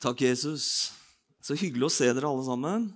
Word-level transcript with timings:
Takk, 0.00 0.22
Jesus. 0.24 0.94
Så 1.44 1.52
hyggelig 1.60 1.90
å 1.90 1.92
se 1.92 2.06
dere 2.08 2.24
alle 2.24 2.44
sammen. 2.46 2.86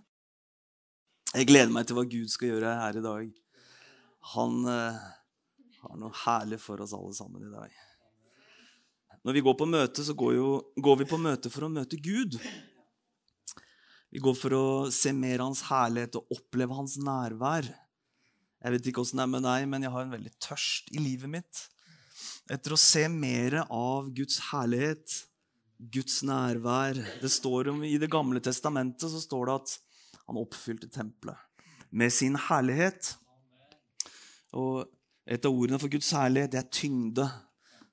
Jeg 1.34 1.50
gleder 1.50 1.73
meg 1.75 1.84
til 1.84 1.99
hva 1.99 2.04
Gud 2.08 2.30
skal 2.33 2.54
gjøre 2.54 2.71
her 2.79 2.96
i 2.96 3.03
dag. 3.04 3.27
Han 4.32 4.62
eh, 4.73 5.03
har 5.82 5.98
noe 6.01 6.17
herlig 6.22 6.56
for 6.62 6.80
oss 6.80 6.95
alle 6.96 7.12
sammen 7.12 7.45
i 7.45 7.51
dag. 7.53 7.75
Når 9.21 9.37
vi 9.37 9.43
går 9.45 9.56
på 9.61 9.69
møte, 9.69 10.06
så 10.06 10.17
går, 10.17 10.32
jo, 10.38 10.48
går 10.80 10.96
vi 11.03 11.09
på 11.11 11.18
møte 11.21 11.53
for 11.53 11.67
å 11.67 11.71
møte 11.75 12.00
Gud. 12.00 12.39
Vi 14.09 14.25
går 14.25 14.41
for 14.41 14.57
å 14.57 14.64
se 14.89 15.12
mer 15.12 15.43
av 15.43 15.50
Hans 15.50 15.64
herlighet 15.68 16.16
og 16.23 16.32
oppleve 16.39 16.80
Hans 16.80 16.96
nærvær. 17.05 17.68
Jeg 18.64 18.77
vet 18.79 18.89
ikke 18.89 19.05
åssen 19.05 19.21
det 19.21 19.29
er 19.29 19.34
med 19.34 19.45
deg, 19.45 19.68
men 19.68 19.84
jeg 19.84 19.93
har 19.93 20.09
en 20.09 20.16
veldig 20.16 20.34
tørst 20.41 20.89
i 20.96 21.05
livet 21.05 21.36
mitt 21.36 21.66
etter 22.48 22.73
å 22.73 22.80
se 22.80 23.05
mer 23.12 23.61
av 23.66 24.09
Guds 24.16 24.41
herlighet, 24.50 25.21
Guds 25.79 26.22
nærvær. 26.27 26.99
Det 27.21 27.30
står 27.30 27.72
om, 27.72 27.82
I 27.85 27.99
Det 27.99 28.11
gamle 28.11 28.40
testamentet 28.40 29.11
så 29.11 29.21
står 29.21 29.46
det 29.46 29.54
at 29.54 29.75
han 30.25 30.40
oppfylte 30.40 30.89
tempelet 30.89 31.36
med 31.94 32.12
sin 32.12 32.36
herlighet. 32.36 33.14
Og 34.55 34.86
et 35.27 35.44
av 35.44 35.55
ordene 35.55 35.80
for 35.80 35.92
Guds 35.92 36.11
herlighet 36.14 36.55
det 36.55 36.62
er 36.62 36.72
tyngde. 36.72 37.27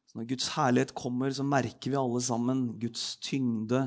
Så 0.09 0.20
når 0.20 0.29
Guds 0.29 0.47
herlighet 0.55 0.95
kommer, 0.97 1.31
så 1.31 1.45
merker 1.47 1.93
vi 1.93 1.99
alle 1.99 2.21
sammen 2.23 2.65
Guds 2.81 3.15
tyngde, 3.23 3.85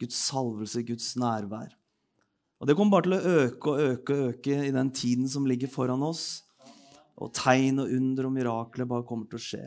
Guds 0.00 0.18
salvelse, 0.28 0.84
Guds 0.86 1.14
nærvær. 1.20 1.72
Og 2.60 2.68
Det 2.68 2.76
kommer 2.76 2.96
bare 2.96 3.08
til 3.08 3.16
å 3.16 3.40
øke 3.44 3.72
og 3.72 3.80
øke 3.82 4.14
og 4.14 4.28
øke 4.28 4.58
i 4.68 4.72
den 4.72 4.90
tiden 4.94 5.28
som 5.28 5.46
ligger 5.46 5.68
foran 5.68 6.04
oss. 6.06 6.44
Og 7.20 7.32
tegn 7.34 7.82
og 7.82 7.90
under 7.92 8.28
og 8.28 8.32
mirakler 8.34 8.88
bare 8.88 9.06
kommer 9.06 9.28
til 9.28 9.40
å 9.40 9.44
skje. 9.44 9.64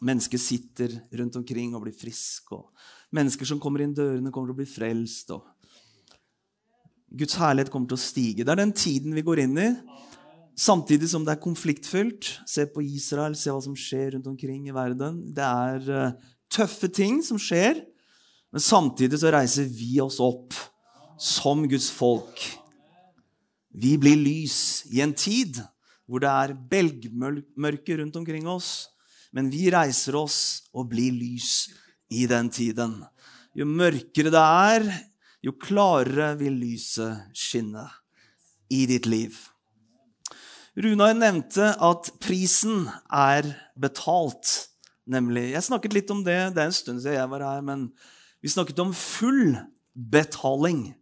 Mennesker 0.00 0.40
sitter 0.40 0.94
rundt 1.20 1.36
omkring 1.36 1.74
og 1.76 1.84
blir 1.84 1.96
friske. 1.96 2.56
Mennesker 3.12 3.48
som 3.48 3.60
kommer 3.60 3.84
inn 3.84 3.96
dørene, 3.96 4.32
kommer 4.32 4.50
til 4.50 4.56
å 4.56 4.60
bli 4.62 4.68
frelst. 4.68 5.32
og 5.34 5.44
Guds 7.10 7.34
herlighet 7.40 7.72
kommer 7.72 7.90
til 7.90 7.98
å 7.98 8.04
stige. 8.04 8.44
Det 8.46 8.52
er 8.54 8.62
den 8.62 8.72
tiden 8.76 9.16
vi 9.16 9.24
går 9.26 9.42
inn 9.44 9.56
i. 9.58 9.70
Samtidig 10.60 11.08
som 11.10 11.24
det 11.26 11.34
er 11.34 11.42
konfliktfylt. 11.42 12.28
Se 12.48 12.66
på 12.70 12.84
Israel, 12.84 13.34
se 13.34 13.50
hva 13.50 13.62
som 13.64 13.74
skjer 13.78 14.14
rundt 14.14 14.28
omkring 14.30 14.68
i 14.68 14.74
verden. 14.74 15.22
Det 15.34 15.46
er 15.46 15.90
uh, 15.90 16.30
tøffe 16.52 16.90
ting 16.92 17.18
som 17.24 17.40
skjer, 17.40 17.82
men 18.50 18.62
samtidig 18.62 19.20
så 19.22 19.32
reiser 19.34 19.66
vi 19.70 19.98
oss 20.02 20.18
opp 20.22 20.54
som 21.20 21.66
Guds 21.70 21.90
folk. 21.92 22.42
Vi 23.70 23.94
blir 24.00 24.18
lys 24.18 24.86
i 24.90 25.02
en 25.04 25.14
tid 25.14 25.60
hvor 26.10 26.22
det 26.22 26.30
er 26.30 26.56
belgmørke 26.70 28.00
rundt 28.00 28.16
omkring 28.18 28.48
oss. 28.50 28.89
Men 29.36 29.50
vi 29.52 29.68
reiser 29.72 30.16
oss 30.18 30.40
og 30.74 30.90
blir 30.90 31.14
lys 31.14 31.70
i 32.10 32.26
den 32.30 32.50
tiden. 32.52 32.98
Jo 33.54 33.66
mørkere 33.66 34.32
det 34.32 34.42
er, 34.42 34.88
jo 35.42 35.54
klarere 35.56 36.34
vil 36.40 36.58
lyset 36.60 37.30
skinne 37.36 37.86
i 38.70 38.84
ditt 38.90 39.08
liv. 39.10 39.36
Runar 40.80 41.16
nevnte 41.16 41.72
at 41.82 42.12
prisen 42.22 42.84
er 43.10 43.48
betalt, 43.80 44.70
nemlig. 45.10 45.50
Jeg 45.54 45.66
snakket 45.66 45.96
litt 45.96 46.12
om 46.14 46.22
det, 46.26 46.38
det 46.54 46.62
er 46.62 46.70
en 46.70 46.76
stund 46.76 47.02
siden 47.02 47.18
jeg 47.18 47.32
var 47.32 47.44
her, 47.44 47.64
men 47.66 47.88
vi 48.40 48.52
snakket 48.52 48.78
om 48.82 48.92
full 48.96 49.56
betaling. 49.94 50.92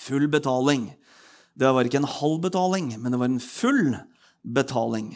Full 0.00 0.28
betaling. 0.30 0.92
Det 1.58 1.70
var 1.74 1.86
ikke 1.86 2.02
en 2.02 2.14
halv 2.16 2.40
betaling, 2.46 2.94
men 3.00 3.14
det 3.14 3.20
var 3.20 3.30
en 3.32 3.42
full 3.42 3.96
betaling. 4.42 5.12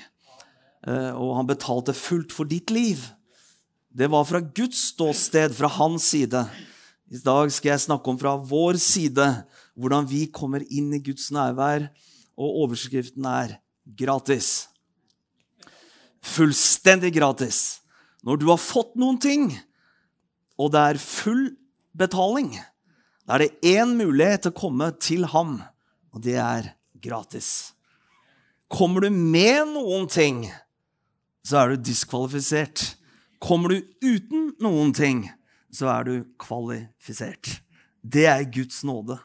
Eh, 0.87 1.13
og 1.15 1.37
han 1.39 1.49
betalte 1.49 1.97
fullt 1.97 2.35
for 2.35 2.49
ditt 2.49 2.71
liv. 2.71 3.01
Det 3.89 4.11
var 4.13 4.27
fra 4.29 4.41
Guds 4.41 4.93
ståsted, 4.93 5.55
fra 5.57 5.71
hans 5.79 6.11
side. 6.13 6.45
I 7.09 7.21
dag 7.25 7.51
skal 7.53 7.73
jeg 7.73 7.87
snakke 7.87 8.13
om 8.13 8.19
fra 8.21 8.37
vår 8.37 8.79
side 8.83 9.27
hvordan 9.79 10.07
vi 10.11 10.27
kommer 10.35 10.63
inn 10.69 10.93
i 10.95 11.03
Guds 11.03 11.31
nærvær. 11.35 11.89
Og 12.39 12.65
overskriften 12.65 13.25
er 13.27 13.59
'gratis'. 13.89 14.69
Fullstendig 16.23 17.15
gratis. 17.15 17.81
Når 18.23 18.37
du 18.37 18.47
har 18.51 18.59
fått 18.59 18.95
noen 18.99 19.19
ting, 19.19 19.59
og 20.59 20.73
det 20.75 20.81
er 20.81 20.99
full 20.99 21.57
betaling, 21.97 22.59
da 23.27 23.35
er 23.35 23.47
det 23.47 23.77
én 23.77 23.95
mulighet 23.97 24.43
til 24.43 24.53
å 24.53 24.61
komme 24.61 24.91
til 25.01 25.25
ham, 25.31 25.63
og 26.13 26.23
det 26.23 26.37
er 26.37 26.75
gratis. 27.01 27.73
Kommer 28.69 29.01
du 29.01 29.11
med 29.11 29.71
noen 29.73 30.09
ting, 30.11 30.49
så 31.49 31.63
er 31.63 31.73
du 31.73 31.89
diskvalifisert. 31.89 32.83
Kommer 33.41 33.73
du 33.73 33.79
uten 34.05 34.53
noen 34.61 34.93
ting, 34.97 35.25
så 35.73 35.89
er 35.93 36.05
du 36.09 36.15
kvalifisert. 36.41 37.61
Det 38.03 38.27
er 38.29 38.45
Guds 38.53 38.83
nåde. 38.87 39.17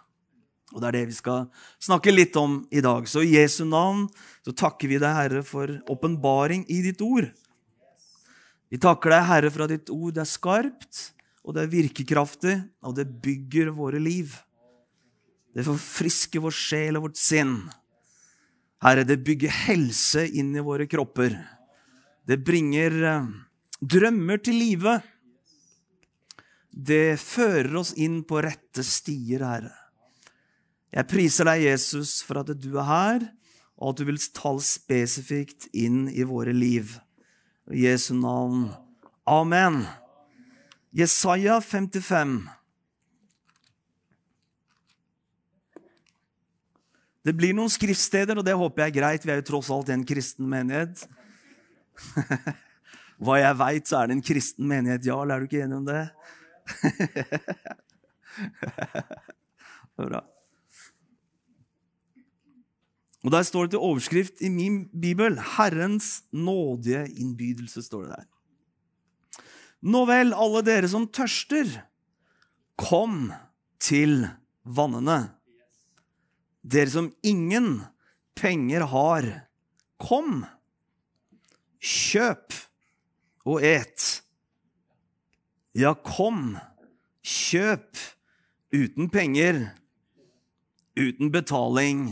Og 0.74 0.82
det 0.82 0.90
er 0.90 0.96
det 0.98 1.08
vi 1.12 1.18
skal 1.18 1.50
snakke 1.84 2.14
litt 2.14 2.38
om 2.40 2.62
i 2.74 2.82
dag. 2.82 3.06
Så 3.10 3.22
i 3.22 3.36
Jesu 3.36 3.62
navn 3.68 4.08
så 4.46 4.54
takker 4.58 4.90
vi 4.90 4.98
deg, 5.02 5.12
Herre, 5.14 5.44
for 5.46 5.70
åpenbaring 5.92 6.66
i 6.72 6.80
ditt 6.86 7.04
ord. 7.06 7.28
Vi 8.74 8.80
takker 8.82 9.14
deg, 9.14 9.28
Herre, 9.30 9.52
for 9.54 9.66
at 9.66 9.74
ditt 9.76 9.92
ord 9.94 10.18
er 10.18 10.30
skarpt, 10.30 11.04
og 11.44 11.54
det 11.54 11.66
er 11.66 11.74
virkekraftig, 11.76 12.56
og 12.82 12.96
det 12.98 13.06
bygger 13.22 13.70
våre 13.76 14.00
liv. 14.02 14.34
Det 15.54 15.66
forfrisker 15.68 16.42
vår 16.42 16.56
sjel 16.58 16.98
og 16.98 17.10
vårt 17.10 17.20
sinn. 17.22 17.60
Herre, 18.82 19.06
det 19.06 19.22
bygger 19.28 19.54
helse 19.68 20.26
inn 20.34 20.56
i 20.58 20.64
våre 20.66 20.88
kropper. 20.90 21.38
Det 22.24 22.40
bringer 22.40 22.94
eh, 23.04 23.32
drømmer 23.82 24.40
til 24.44 24.56
live. 24.56 24.98
Det 26.74 27.20
fører 27.20 27.76
oss 27.82 27.92
inn 28.00 28.22
på 28.28 28.42
rette 28.46 28.86
stier, 28.88 29.44
Herre. 29.44 29.74
Jeg 30.94 31.10
priser 31.10 31.50
deg, 31.50 31.66
Jesus, 31.68 32.22
for 32.26 32.40
at 32.44 32.52
du 32.54 32.76
er 32.78 32.88
her, 32.88 33.26
og 33.82 33.92
at 33.92 34.00
du 34.00 34.08
vil 34.08 34.22
tale 34.34 34.62
spesifikt 34.64 35.68
inn 35.74 36.06
i 36.10 36.26
våre 36.30 36.54
liv. 36.54 36.96
I 37.74 37.88
Jesu 37.88 38.14
navn. 38.16 38.68
Amen. 39.26 39.82
Jesaja 40.94 41.58
55. 41.64 42.44
Det 47.24 47.34
blir 47.36 47.56
noen 47.56 47.72
skriftsteder, 47.72 48.38
og 48.38 48.46
det 48.46 48.56
håper 48.60 48.84
jeg 48.84 48.94
er 48.94 48.98
greit. 49.00 49.26
Vi 49.26 49.34
er 49.34 49.42
jo 49.42 49.50
tross 49.54 49.72
alt 49.74 49.90
en 49.94 50.06
kristen 50.06 50.48
menighet. 50.52 51.06
Hva 53.24 53.40
jeg 53.40 53.60
veit, 53.60 53.88
så 53.88 54.02
er 54.02 54.10
det 54.10 54.18
en 54.18 54.26
kristen 54.26 54.68
menighet. 54.68 55.06
Jarl, 55.08 55.32
er 55.32 55.40
du 55.40 55.48
ikke 55.48 55.64
enig 55.64 55.78
om 55.80 55.88
det? 55.88 56.04
det 59.94 60.04
er 60.04 60.10
bra. 60.10 60.24
Og 63.24 63.32
Der 63.32 63.44
står 63.48 63.64
det 63.64 63.72
til 63.72 63.80
overskrift 63.88 64.42
i 64.44 64.50
min 64.50 64.90
bibel 65.02 65.38
'Herrens 65.38 66.24
nådige 66.32 67.08
innbydelse'. 67.08 67.82
står 67.82 68.02
det 68.02 68.16
der. 68.18 68.26
Nå 69.82 70.06
vel, 70.06 70.34
alle 70.34 70.62
dere 70.64 70.88
som 70.88 71.08
tørster, 71.08 71.68
kom 72.78 73.34
til 73.80 74.28
vannene. 74.64 75.34
Dere 76.64 76.90
som 76.90 77.12
ingen 77.24 77.84
penger 78.36 78.86
har, 78.88 79.48
kom. 80.00 80.46
Kjøp 81.84 82.56
og 83.44 83.64
et. 83.68 84.04
Ja, 85.76 85.92
kom, 85.98 86.56
kjøp 87.26 88.00
uten 88.74 89.10
penger, 89.12 89.66
uten 90.96 91.32
betaling, 91.34 92.06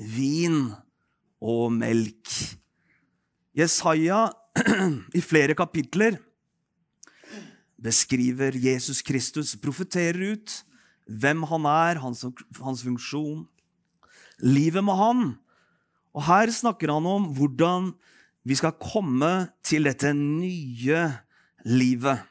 vin 0.00 0.70
og 1.44 1.74
melk. 1.76 2.32
Jesaja 3.56 4.30
i 5.18 5.20
flere 5.20 5.56
kapitler 5.58 6.16
beskriver 7.80 8.56
Jesus 8.56 9.02
Kristus, 9.04 9.56
profeterer 9.60 10.36
ut 10.36 10.56
hvem 11.10 11.44
han 11.50 11.66
er, 11.66 12.00
hans, 12.00 12.22
hans 12.60 12.84
funksjon, 12.86 13.44
livet 14.40 14.84
med 14.84 14.96
han. 14.96 15.24
Og 16.14 16.24
her 16.26 16.52
snakker 16.54 16.92
han 16.92 17.06
om 17.08 17.28
hvordan 17.36 17.92
vi 18.46 18.56
skal 18.56 18.78
komme 18.80 19.50
til 19.66 19.84
dette 19.88 20.12
nye 20.16 21.04
livet. 21.68 22.24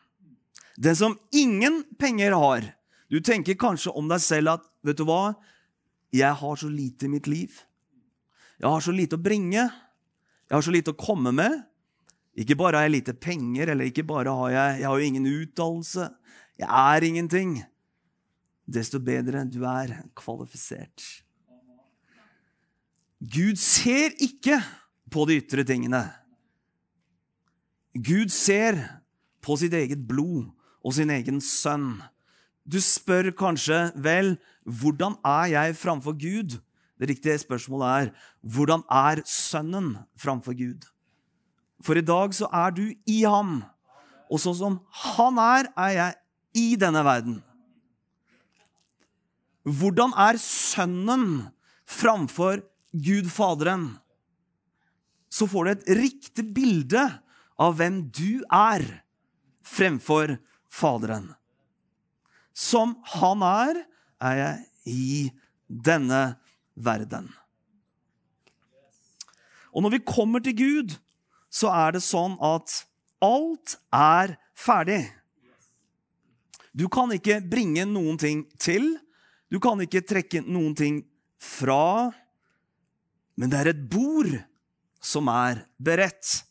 Den 0.80 0.96
som 0.98 1.18
ingen 1.36 1.84
penger 2.00 2.36
har. 2.40 2.66
Du 3.10 3.20
tenker 3.26 3.58
kanskje 3.60 3.94
om 3.98 4.10
deg 4.10 4.22
selv 4.24 4.56
at 4.56 4.68
vet 4.86 4.98
du 4.98 5.06
hva? 5.10 5.36
Jeg 6.16 6.34
har 6.42 6.56
så 6.58 6.70
lite 6.72 7.06
i 7.06 7.12
mitt 7.14 7.28
liv. 7.30 7.54
Jeg 8.60 8.70
har 8.70 8.82
så 8.84 8.94
lite 8.96 9.20
å 9.20 9.22
bringe. 9.22 9.68
Jeg 10.50 10.56
har 10.56 10.66
så 10.66 10.74
lite 10.74 10.96
å 10.96 11.00
komme 11.00 11.34
med. 11.36 11.60
Ikke 12.40 12.58
bare 12.58 12.80
har 12.80 12.88
jeg 12.88 12.96
lite 12.96 13.14
penger, 13.20 13.74
eller 13.74 13.90
ikke 13.90 14.06
bare 14.08 14.32
har 14.34 14.54
jeg, 14.54 14.80
jeg 14.80 14.88
har 14.88 15.00
jo 15.00 15.10
ingen 15.12 15.28
utdannelse. 15.30 16.10
Jeg 16.60 16.70
er 16.70 17.06
ingenting. 17.06 17.58
Desto 18.70 19.02
bedre 19.02 19.44
du 19.50 19.62
er 19.68 19.98
kvalifisert. 20.18 21.04
Gud 23.20 23.60
ser 23.60 24.16
ikke 24.24 24.62
på 25.12 25.26
de 25.30 25.40
ytre 25.42 25.66
tingene. 25.68 26.04
Gud 27.94 28.32
ser 28.34 28.78
på 29.44 29.58
sitt 29.60 29.74
eget 29.74 30.02
blod 30.08 30.50
og 30.86 30.96
sin 30.96 31.12
egen 31.14 31.42
sønn. 31.44 31.98
Du 32.70 32.78
spør 32.84 33.32
kanskje 33.34 33.90
vel, 33.98 34.36
hvordan 34.64 35.18
er 35.26 35.52
jeg 35.56 35.78
framfor 35.80 36.14
Gud? 36.14 36.60
Det 37.00 37.10
riktige 37.10 37.40
spørsmålet 37.40 37.90
er 37.90 38.10
hvordan 38.44 38.84
er 38.92 39.22
Sønnen 39.26 39.94
framfor 40.20 40.54
Gud? 40.54 40.86
For 41.82 41.96
i 41.96 42.04
dag 42.04 42.34
så 42.36 42.50
er 42.52 42.74
du 42.76 42.84
i 43.08 43.22
ham, 43.24 43.62
og 44.30 44.42
sånn 44.44 44.58
som 44.58 44.80
han 45.06 45.40
er, 45.40 45.70
er 45.80 45.94
jeg 45.96 46.18
i 46.60 46.68
denne 46.80 47.04
verden. 47.08 47.40
Hvordan 49.64 50.12
er 50.20 50.38
Sønnen 50.44 51.48
framfor 51.88 52.62
Gud 52.92 53.32
Faderen? 53.32 53.94
Så 55.30 55.48
får 55.50 55.66
du 55.66 55.72
et 55.72 55.90
riktig 56.00 56.46
bilde 56.56 57.04
av 57.60 57.78
hvem 57.78 58.02
du 58.14 58.42
er 58.50 58.86
fremfor 59.66 60.38
Faderen. 60.70 61.32
Som 62.54 62.98
han 63.16 63.42
er, 63.46 63.84
er 64.22 64.36
jeg 64.38 64.58
i 64.90 65.12
denne 65.70 66.38
verden. 66.78 67.30
Og 69.74 69.86
når 69.86 69.96
vi 69.98 70.06
kommer 70.06 70.44
til 70.44 70.58
Gud, 70.58 70.96
så 71.50 71.72
er 71.74 71.96
det 71.96 72.04
sånn 72.06 72.36
at 72.42 72.84
alt 73.26 73.76
er 73.94 74.36
ferdig. 74.58 75.02
Du 76.74 76.88
kan 76.92 77.12
ikke 77.14 77.40
bringe 77.50 77.86
noen 77.90 78.20
ting 78.22 78.46
til. 78.62 78.94
Du 79.50 79.58
kan 79.62 79.82
ikke 79.82 80.06
trekke 80.06 80.44
noen 80.46 80.76
ting 80.78 81.02
fra. 81.42 82.12
Men 83.40 83.52
det 83.52 83.60
er 83.60 83.72
et 83.74 83.86
bord 83.90 84.30
som 85.00 85.30
er 85.32 85.64
beredt. 85.80 86.44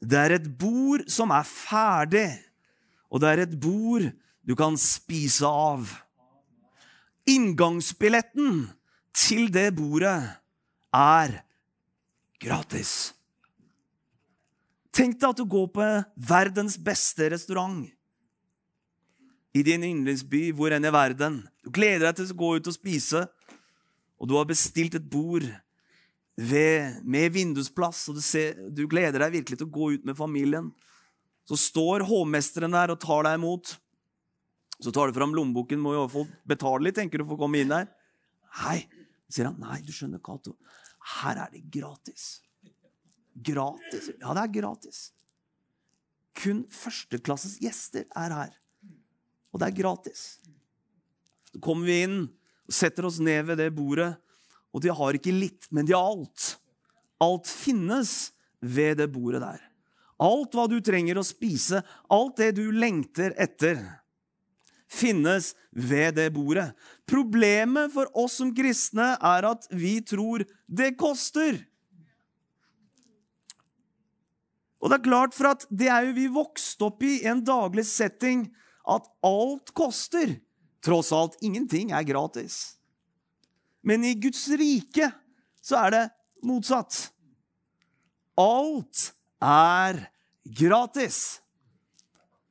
Det 0.00 0.18
er 0.18 0.36
et 0.36 0.48
bord 0.58 1.06
som 1.10 1.32
er 1.32 1.46
ferdig, 1.48 2.28
og 3.12 3.22
det 3.22 3.32
er 3.32 3.44
et 3.44 3.56
bord 3.60 4.08
du 4.46 4.54
kan 4.58 4.76
spise 4.80 5.48
av. 5.48 5.88
Inngangsbilletten 7.26 8.66
til 9.16 9.48
det 9.52 9.70
bordet 9.76 10.20
er 10.94 11.40
gratis. 12.42 13.12
Tenk 14.96 15.18
deg 15.20 15.28
at 15.28 15.40
du 15.40 15.44
går 15.48 15.68
på 15.74 15.86
verdens 16.28 16.78
beste 16.80 17.28
restaurant. 17.32 17.84
I 19.56 19.64
din 19.64 19.84
yndlingsby, 19.84 20.50
hvor 20.56 20.72
enn 20.72 20.84
i 20.84 20.92
verden. 20.92 21.40
Du 21.64 21.72
gleder 21.72 22.06
deg 22.06 22.18
til 22.18 22.32
å 22.32 22.38
gå 22.40 22.50
ut 22.56 22.70
og 22.70 22.76
spise, 22.76 23.24
og 24.16 24.28
du 24.28 24.36
har 24.36 24.48
bestilt 24.48 24.96
et 24.96 25.08
bord 25.10 25.44
ved, 26.36 27.00
med 27.04 27.32
vindusplass, 27.32 28.04
og 28.10 28.18
du, 28.18 28.22
ser, 28.24 28.58
du, 28.68 28.84
gleder 28.90 29.24
deg 29.24 29.38
virkelig 29.40 29.60
til 29.60 29.68
å 29.68 29.72
gå 29.72 29.90
ut 29.96 30.06
med 30.08 30.18
familien. 30.18 30.70
Så 31.48 31.58
står 31.60 32.04
hovmesteren 32.08 32.74
der 32.76 32.92
og 32.92 33.00
tar 33.02 33.24
deg 33.26 33.38
imot. 33.38 33.76
Så 34.76 34.92
tar 34.92 35.08
du 35.08 35.16
fram 35.16 35.32
lommeboken, 35.36 35.80
må 35.80 35.94
i 35.94 36.00
hvert 36.02 36.12
fall 36.12 36.28
betale 36.48 36.88
litt, 36.88 36.98
tenker 36.98 37.22
du, 37.22 37.26
for 37.28 37.38
å 37.38 37.44
komme 37.46 37.62
inn 37.62 37.72
der. 37.72 37.88
Hei, 38.60 38.82
sier 39.32 39.48
han. 39.48 39.56
Nei, 39.62 39.80
du 39.86 39.92
skjønner, 39.94 40.20
Cato. 40.24 40.56
Her 41.16 41.40
er 41.46 41.54
det 41.54 41.62
gratis. 41.72 42.26
Gratis. 43.46 44.10
Ja, 44.20 44.34
det 44.36 44.42
er 44.42 44.52
gratis. 44.58 45.00
Kun 46.36 46.66
førsteklasses 46.72 47.56
gjester 47.62 48.04
er 48.16 48.34
her. 48.34 48.56
Og 49.54 49.62
det 49.62 49.70
er 49.70 49.78
gratis. 49.78 50.26
Så 51.48 51.62
kommer 51.64 51.88
vi 51.88 52.02
inn 52.04 52.18
og 52.26 52.74
setter 52.76 53.06
oss 53.08 53.22
ned 53.22 53.46
ved 53.48 53.62
det 53.62 53.70
bordet, 53.72 54.10
og 54.76 54.82
de 54.84 54.92
har 54.92 55.16
ikke 55.16 55.32
litt, 55.32 55.64
men 55.72 55.88
de 55.88 55.94
har 55.96 56.04
alt. 56.04 56.50
Alt 57.24 57.48
finnes 57.48 58.34
ved 58.60 58.98
det 59.00 59.08
bordet 59.14 59.40
der. 59.40 59.62
Alt 60.20 60.52
hva 60.56 60.66
du 60.68 60.76
trenger 60.84 61.16
å 61.16 61.24
spise, 61.24 61.80
alt 62.12 62.36
det 62.40 62.50
du 62.58 62.66
lengter 62.72 63.32
etter, 63.40 63.80
finnes 64.86 65.54
ved 65.72 66.16
det 66.20 66.28
bordet. 66.36 66.70
Problemet 67.08 67.92
for 67.94 68.12
oss 68.16 68.36
som 68.40 68.52
kristne 68.56 69.14
er 69.16 69.48
at 69.48 69.66
vi 69.72 69.98
tror 70.04 70.44
det 70.68 70.92
koster. 71.00 71.58
Og 74.80 74.92
det 74.92 75.00
er 75.00 75.08
klart, 75.08 75.34
for 75.34 75.50
at 75.50 75.64
det 75.72 75.88
er 75.90 76.06
jo 76.06 76.16
vi 76.20 76.28
vokst 76.30 76.84
opp 76.84 77.00
i 77.02 77.18
en 77.26 77.40
daglig 77.44 77.88
setting 77.88 78.46
at 78.86 79.08
alt 79.26 79.72
koster. 79.76 80.36
Tross 80.84 81.10
alt, 81.16 81.40
ingenting 81.42 81.96
er 81.96 82.06
gratis. 82.06 82.76
Men 83.86 84.04
i 84.04 84.16
Guds 84.18 84.42
rike 84.58 85.12
så 85.62 85.78
er 85.86 85.94
det 85.94 86.04
motsatt. 86.46 87.06
Alt 88.36 89.12
er 89.42 90.00
gratis. 90.44 91.40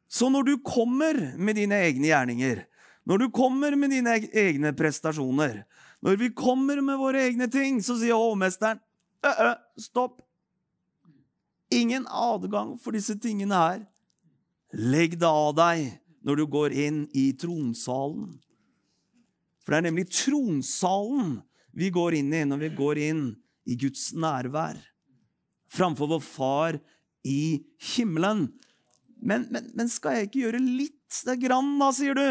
Så 0.08 0.30
når 0.32 0.48
du 0.48 0.54
kommer 0.64 1.18
med 1.36 1.60
dine 1.60 1.82
egne 1.84 2.08
gjerninger, 2.08 2.64
når 3.06 3.26
du 3.26 3.28
kommer 3.36 3.76
med 3.76 3.92
dine 3.92 4.16
egne 4.32 4.72
prestasjoner, 4.78 5.66
når 6.06 6.22
vi 6.22 6.32
kommer 6.38 6.80
med 6.86 6.98
våre 7.02 7.26
egne 7.28 7.50
ting, 7.52 7.82
så 7.84 7.98
sier 8.00 8.16
hovmesteren 8.16 8.80
stopp. 9.82 10.22
Ingen 11.74 12.06
adgang 12.08 12.76
for 12.80 12.96
disse 12.96 13.18
tingene 13.20 13.60
her. 13.60 13.84
Legg 14.72 15.18
det 15.20 15.28
av 15.28 15.52
deg 15.58 15.88
når 16.26 16.40
du 16.40 16.46
går 16.50 16.76
inn 16.86 17.00
i 17.12 17.32
tronsalen. 17.38 18.38
For 19.66 19.74
det 19.74 19.80
er 19.80 19.88
nemlig 19.90 20.06
tronsalen 20.14 21.40
vi 21.76 21.90
går 21.92 22.20
inn 22.20 22.30
i 22.38 22.44
når 22.48 22.68
vi 22.68 22.70
går 22.78 23.02
inn 23.10 23.24
i 23.66 23.78
Guds 23.82 24.12
nærvær. 24.14 24.78
Framfor 25.74 26.14
vår 26.14 26.22
Far 26.24 26.78
i 27.26 27.66
himmelen. 27.96 28.46
Men, 29.18 29.48
men, 29.50 29.72
men 29.74 29.90
skal 29.90 30.20
jeg 30.20 30.30
ikke 30.30 30.44
gjøre 30.46 30.62
litt 30.62 31.22
det 31.26 31.40
grann, 31.42 31.74
da, 31.82 31.90
sier 31.96 32.18
du? 32.18 32.26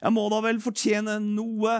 Jeg 0.00 0.14
må 0.16 0.26
da 0.32 0.40
vel 0.42 0.58
fortjene 0.62 1.18
noe. 1.22 1.76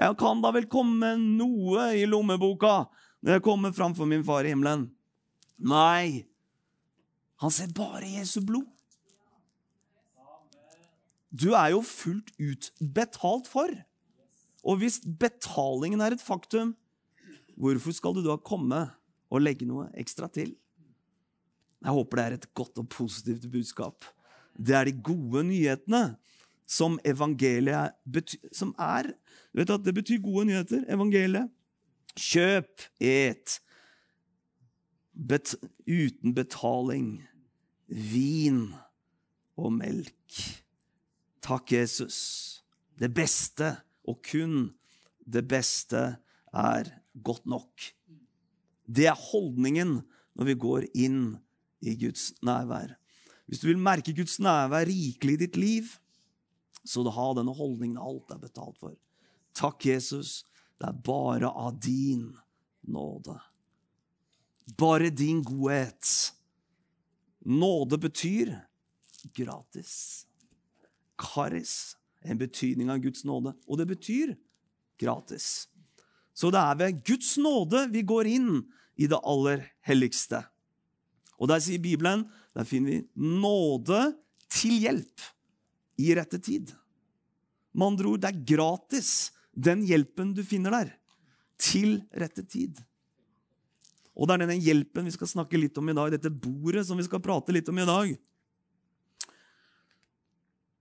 Jeg 0.00 0.16
kan 0.20 0.42
da 0.44 0.52
vel 0.54 0.68
komme 0.70 1.14
noe 1.20 1.90
i 1.96 2.04
lommeboka 2.08 2.84
når 3.20 3.36
jeg 3.36 3.44
kommer 3.44 3.72
framfor 3.76 4.08
min 4.08 4.24
far 4.24 4.44
i 4.44 4.52
himmelen. 4.52 4.88
Nei, 5.60 6.24
han 7.40 7.52
ser 7.52 7.72
bare 7.76 8.08
Jesu 8.08 8.40
blod. 8.44 8.68
Du 11.30 11.52
er 11.54 11.70
jo 11.72 11.82
fullt 11.86 12.32
ut 12.40 12.72
betalt 12.80 13.48
for. 13.48 13.70
Og 14.64 14.80
hvis 14.80 15.00
betalingen 15.00 16.02
er 16.04 16.16
et 16.16 16.24
faktum, 16.24 16.74
hvorfor 17.56 17.94
skal 17.96 18.16
du 18.16 18.22
da 18.24 18.36
komme 18.36 18.86
og 19.30 19.44
legge 19.44 19.68
noe 19.68 19.88
ekstra 19.98 20.28
til? 20.32 20.52
Jeg 21.80 21.96
håper 21.96 22.18
det 22.18 22.24
er 22.24 22.36
et 22.36 22.50
godt 22.54 22.80
og 22.82 22.88
positivt 22.92 23.46
budskap. 23.52 24.04
Det 24.58 24.76
er 24.76 24.84
de 24.88 24.96
gode 25.00 25.44
nyhetene 25.48 26.02
som 26.70 26.98
evangeliet 27.04 27.96
betyr, 28.04 28.50
som 28.52 28.74
er 28.78 29.10
Du 29.50 29.58
vet 29.58 29.70
at 29.70 29.84
Det 29.84 29.94
betyr 29.94 30.20
gode 30.22 30.44
nyheter, 30.46 30.84
evangeliet. 30.86 31.50
Kjøp, 32.14 32.82
et, 33.00 33.60
bet, 35.14 35.54
uten 35.86 36.34
betaling 36.34 37.22
vin 37.88 38.74
og 39.58 39.72
melk. 39.72 40.38
Takk, 41.42 41.72
Jesus. 41.72 42.62
Det 42.98 43.10
beste, 43.14 43.72
og 44.10 44.20
kun 44.26 44.70
det 45.30 45.46
beste, 45.48 46.18
er 46.50 46.88
godt 47.22 47.46
nok. 47.46 47.84
Det 48.90 49.06
er 49.06 49.18
holdningen 49.30 50.00
når 50.34 50.48
vi 50.48 50.56
går 50.58 50.86
inn 50.98 51.36
i 51.80 51.94
Guds 52.00 52.32
nærvær. 52.42 52.96
Hvis 53.46 53.62
du 53.62 53.68
vil 53.70 53.78
merke 53.82 54.14
Guds 54.14 54.40
nærvær 54.42 54.88
rikelig 54.88 55.36
i 55.36 55.42
ditt 55.44 55.58
liv, 55.60 55.92
så 56.84 57.04
ha 57.06 57.28
denne 57.36 57.54
holdningen 57.54 58.00
alt 58.00 58.32
er 58.34 58.40
betalt 58.42 58.78
for. 58.80 58.96
Takk, 59.54 59.86
Jesus. 59.86 60.44
Det 60.80 60.88
er 60.88 61.00
bare 61.04 61.50
av 61.50 61.78
din 61.82 62.32
nåde. 62.88 63.36
Bare 64.78 65.10
din 65.10 65.42
godhet 65.44 66.34
Nåde 67.40 67.96
betyr 67.98 68.50
gratis. 69.32 70.26
Karis 71.16 71.96
en 72.24 72.40
betydning 72.40 72.90
av 72.92 73.00
Guds 73.02 73.24
nåde. 73.24 73.54
Og 73.66 73.80
det 73.80 73.88
betyr 73.90 74.34
gratis. 75.00 75.68
Så 76.36 76.52
det 76.52 76.60
er 76.60 76.78
ved 76.80 77.02
Guds 77.06 77.34
nåde 77.40 77.86
vi 77.92 78.04
går 78.06 78.28
inn 78.30 78.52
i 79.00 79.08
det 79.10 79.18
aller 79.24 79.64
helligste. 79.86 80.42
Og 81.40 81.48
der 81.48 81.62
sier 81.64 81.80
Bibelen 81.82 82.26
der 82.56 82.66
finner 82.68 82.90
vi 82.90 83.00
nåde 83.14 84.00
til 84.50 84.76
hjelp 84.82 85.26
i 86.00 86.12
rette 86.16 86.40
tid. 86.42 86.72
Med 87.72 87.92
andre 87.92 88.12
ord, 88.12 88.22
det 88.22 88.30
er 88.32 88.44
gratis, 88.56 89.30
den 89.54 89.84
hjelpen 89.86 90.32
du 90.34 90.42
finner 90.46 90.74
der, 90.74 90.94
til 91.60 92.00
rette 92.18 92.42
tid. 92.42 92.80
Og 94.16 94.26
det 94.26 94.34
er 94.34 94.42
denne 94.42 94.58
hjelpen 94.60 95.06
vi 95.06 95.14
skal 95.14 95.30
snakke 95.30 95.60
litt 95.60 95.78
om 95.78 95.88
i 95.88 95.94
dag, 95.96 96.10
dette 96.12 96.32
bordet 96.32 96.82
som 96.88 96.98
vi 96.98 97.06
skal 97.06 97.22
prate 97.22 97.54
litt 97.54 97.68
om 97.70 97.78
i 97.78 97.86
dag. 97.88 98.10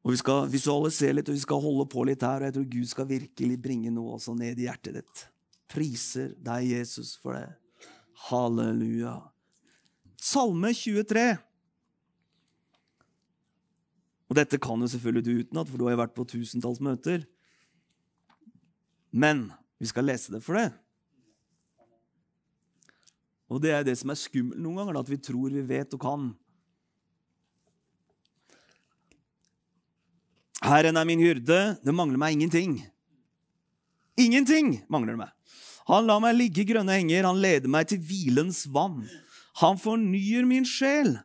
Og 0.10 0.16
Vi 0.16 0.24
skal 0.24 0.48
visualisere 0.50 1.14
litt, 1.20 1.28
og 1.30 1.36
vi 1.38 1.44
skal 1.44 1.60
holde 1.62 1.84
på 1.86 2.02
litt 2.10 2.24
her. 2.26 2.42
Og 2.42 2.48
jeg 2.48 2.54
tror 2.56 2.70
Gud 2.74 2.88
skal 2.90 3.06
virkelig 3.12 3.58
bringe 3.62 3.92
noe 3.94 4.16
også 4.16 4.34
ned 4.34 4.58
i 4.58 4.66
hjertet 4.66 4.96
ditt. 4.98 5.22
Priser 5.70 6.32
deg, 6.42 6.66
Jesus, 6.72 7.12
for 7.22 7.38
det. 7.38 7.52
Halleluja. 8.26 9.14
Salme 10.18 10.74
23. 10.74 11.28
Og 14.34 14.42
dette 14.42 14.58
kan 14.62 14.82
jo 14.82 14.90
selvfølgelig 14.90 15.26
du 15.28 15.32
utenat, 15.44 15.70
for 15.70 15.78
du 15.78 15.86
har 15.86 15.94
jo 15.94 16.02
vært 16.02 16.18
på 16.18 16.26
tusentalls 16.34 16.82
møter. 16.82 17.30
Men 19.14 19.52
vi 19.78 19.94
skal 19.94 20.10
lese 20.10 20.34
det 20.34 20.42
for 20.42 20.58
det. 20.58 20.72
Og 23.46 23.62
det 23.62 23.78
er 23.78 23.86
det 23.86 24.00
som 24.02 24.10
er 24.10 24.18
skummelt 24.18 24.58
noen 24.58 24.82
ganger, 24.82 25.04
at 25.04 25.14
vi 25.14 25.22
tror 25.22 25.54
vi 25.54 25.70
vet 25.70 25.94
og 25.94 26.02
kan. 26.02 26.30
Herren 30.64 31.00
er 31.00 31.08
min 31.08 31.22
hyrde, 31.24 31.60
det 31.80 31.96
mangler 31.96 32.20
meg 32.20 32.36
ingenting. 32.36 32.80
Ingenting 34.20 34.80
mangler 34.92 35.16
det 35.16 35.22
meg. 35.24 35.34
Han 35.90 36.06
lar 36.06 36.22
meg 36.22 36.36
ligge 36.38 36.62
i 36.62 36.68
grønne 36.70 37.00
henger, 37.00 37.26
han 37.26 37.40
leder 37.42 37.72
meg 37.72 37.88
til 37.90 38.02
hvilens 38.04 38.66
vann. 38.70 39.02
Han 39.64 39.80
fornyer 39.80 40.46
min 40.48 40.68
sjel. 40.68 41.16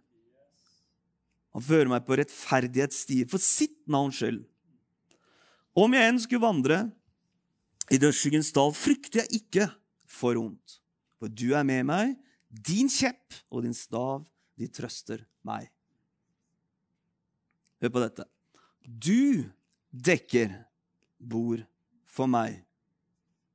Han 1.54 1.62
fører 1.62 1.90
meg 1.90 2.06
på 2.06 2.16
rettferdighetsstier 2.18 3.28
for 3.30 3.42
sitt 3.42 3.76
navns 3.90 4.18
skyld. 4.18 4.42
Om 5.74 5.94
jeg 5.94 6.10
enn 6.10 6.20
skulle 6.22 6.46
vandre 6.46 6.78
i 7.92 7.98
dødsskyggens 8.00 8.52
dal, 8.54 8.72
frykter 8.74 9.24
jeg 9.24 9.42
ikke 9.42 9.68
for 10.08 10.38
ondt. 10.38 10.78
For 11.18 11.30
du 11.30 11.50
er 11.58 11.66
med 11.66 11.86
meg, 11.90 12.14
din 12.48 12.90
kjepp 12.90 13.34
og 13.50 13.66
din 13.66 13.74
stav, 13.76 14.22
de 14.58 14.70
trøster 14.70 15.26
meg. 15.46 15.66
Hør 17.82 17.92
på 17.94 18.02
dette. 18.06 18.33
Du 18.84 19.48
dekker 19.90 20.52
bord 21.18 21.64
for 22.04 22.30
meg. 22.30 22.60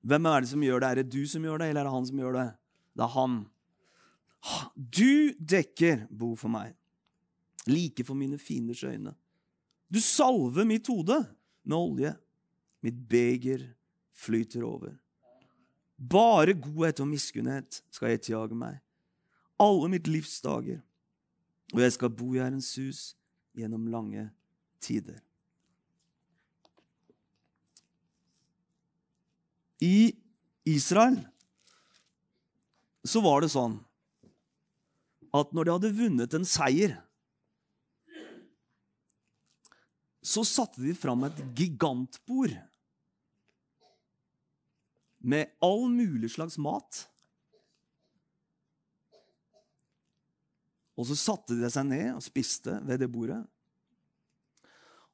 Hvem 0.01 0.25
er 0.25 0.41
det 0.41 0.49
som 0.51 0.63
gjør 0.63 0.81
det? 0.81 0.89
Er 0.89 1.01
det 1.01 1.11
du 1.13 1.21
som 1.29 1.43
gjør 1.45 1.61
det, 1.61 1.69
eller 1.69 1.81
er 1.81 1.89
det 1.89 1.95
han 1.95 2.09
som 2.09 2.19
gjør 2.19 2.37
det? 2.39 2.49
Det 2.97 3.05
er 3.05 3.15
han. 3.15 3.39
Du 4.75 5.33
dekker 5.39 6.05
bord 6.09 6.39
for 6.39 6.51
meg 6.51 6.75
like 7.69 8.03
for 8.03 8.13
mine 8.17 8.37
fienders 8.37 8.83
øyne. 8.83 9.13
Du 9.93 9.99
salver 9.99 10.65
mitt 10.65 10.87
hode 10.87 11.25
med 11.63 11.77
olje. 11.77 12.15
Mitt 12.81 13.09
beger 13.09 13.65
flyter 14.13 14.63
over. 14.63 14.93
Bare 15.97 16.53
godhet 16.53 16.99
og 16.99 17.07
miskunnhet 17.07 17.81
skal 17.91 18.15
etterjage 18.15 18.55
meg, 18.55 18.77
alle 19.59 19.89
mitt 19.91 20.07
livs 20.07 20.37
dager. 20.41 20.79
Og 21.73 21.81
jeg 21.83 21.91
skal 21.91 22.09
bo 22.09 22.33
i 22.33 22.39
Herrens 22.39 22.71
hus 22.79 23.01
gjennom 23.57 23.89
lange 23.91 24.29
tider. 24.83 25.19
I 29.79 30.11
Israel 30.67 31.19
så 33.07 33.21
var 33.23 33.43
det 33.43 33.53
sånn 33.53 33.77
at 35.35 35.53
når 35.55 35.65
de 35.65 35.75
hadde 35.75 35.95
vunnet 35.95 36.35
en 36.35 36.47
seier 36.47 36.97
så 40.29 40.43
satte 40.45 40.81
de 40.83 40.93
fram 40.97 41.23
et 41.25 41.39
gigantbord 41.57 42.53
med 45.19 45.55
all 45.63 45.87
mulig 45.91 46.29
slags 46.35 46.57
mat. 46.61 47.05
Og 50.99 51.07
så 51.09 51.17
satte 51.17 51.57
de 51.59 51.71
seg 51.71 51.87
ned 51.87 52.11
og 52.13 52.23
spiste 52.23 52.75
ved 52.87 53.01
det 53.01 53.09
bordet. 53.11 53.39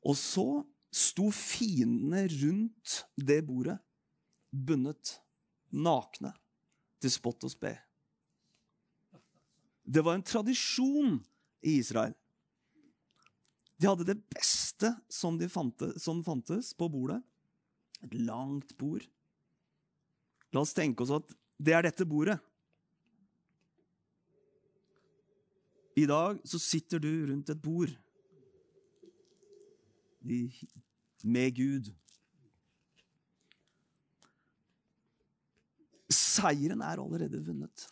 Og 0.05 0.17
så 0.19 0.47
sto 0.95 1.29
fiendene 1.33 2.27
rundt 2.29 3.01
det 3.17 3.41
bordet, 3.47 3.77
bundet, 4.51 5.17
nakne, 5.75 6.31
til 7.01 7.12
spott 7.12 7.43
og 7.47 7.51
spe. 7.51 7.74
Det 9.85 10.01
var 10.05 10.17
en 10.17 10.25
tradisjon 10.25 11.17
i 11.65 11.79
Israel. 11.81 12.15
De 13.75 13.89
hadde 13.89 14.07
det 14.07 14.17
beste 14.31 14.93
som, 15.12 15.35
de 15.38 15.50
fante, 15.51 15.91
som 16.00 16.24
fantes 16.24 16.71
på 16.77 16.88
bordet. 16.89 17.19
Et 18.05 18.13
langt 18.21 18.71
bord. 18.79 19.03
La 20.55 20.63
oss 20.63 20.74
tenke 20.77 21.03
oss 21.03 21.12
at 21.17 21.33
det 21.59 21.75
er 21.75 21.83
dette 21.88 22.07
bordet. 22.07 22.38
I 25.95 26.05
dag 26.07 26.39
så 26.47 26.59
sitter 26.59 27.00
du 27.03 27.12
rundt 27.27 27.51
et 27.51 27.62
bord 27.63 27.91
med 31.25 31.55
Gud. 31.58 31.91
Seieren 36.12 36.84
er 36.86 37.01
allerede 37.01 37.41
vunnet. 37.46 37.88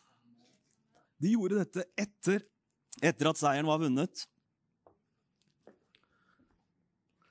De 1.22 1.32
gjorde 1.32 1.62
dette 1.62 1.86
etter, 2.00 2.44
etter 3.02 3.30
at 3.30 3.40
seieren 3.40 3.70
var 3.70 3.82
vunnet. 3.82 4.26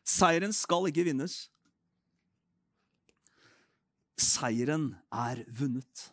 Seieren 0.08 0.54
skal 0.56 0.88
ikke 0.90 1.06
vinnes. 1.06 1.46
Seieren 4.18 4.92
er 5.12 5.44
vunnet. 5.58 6.08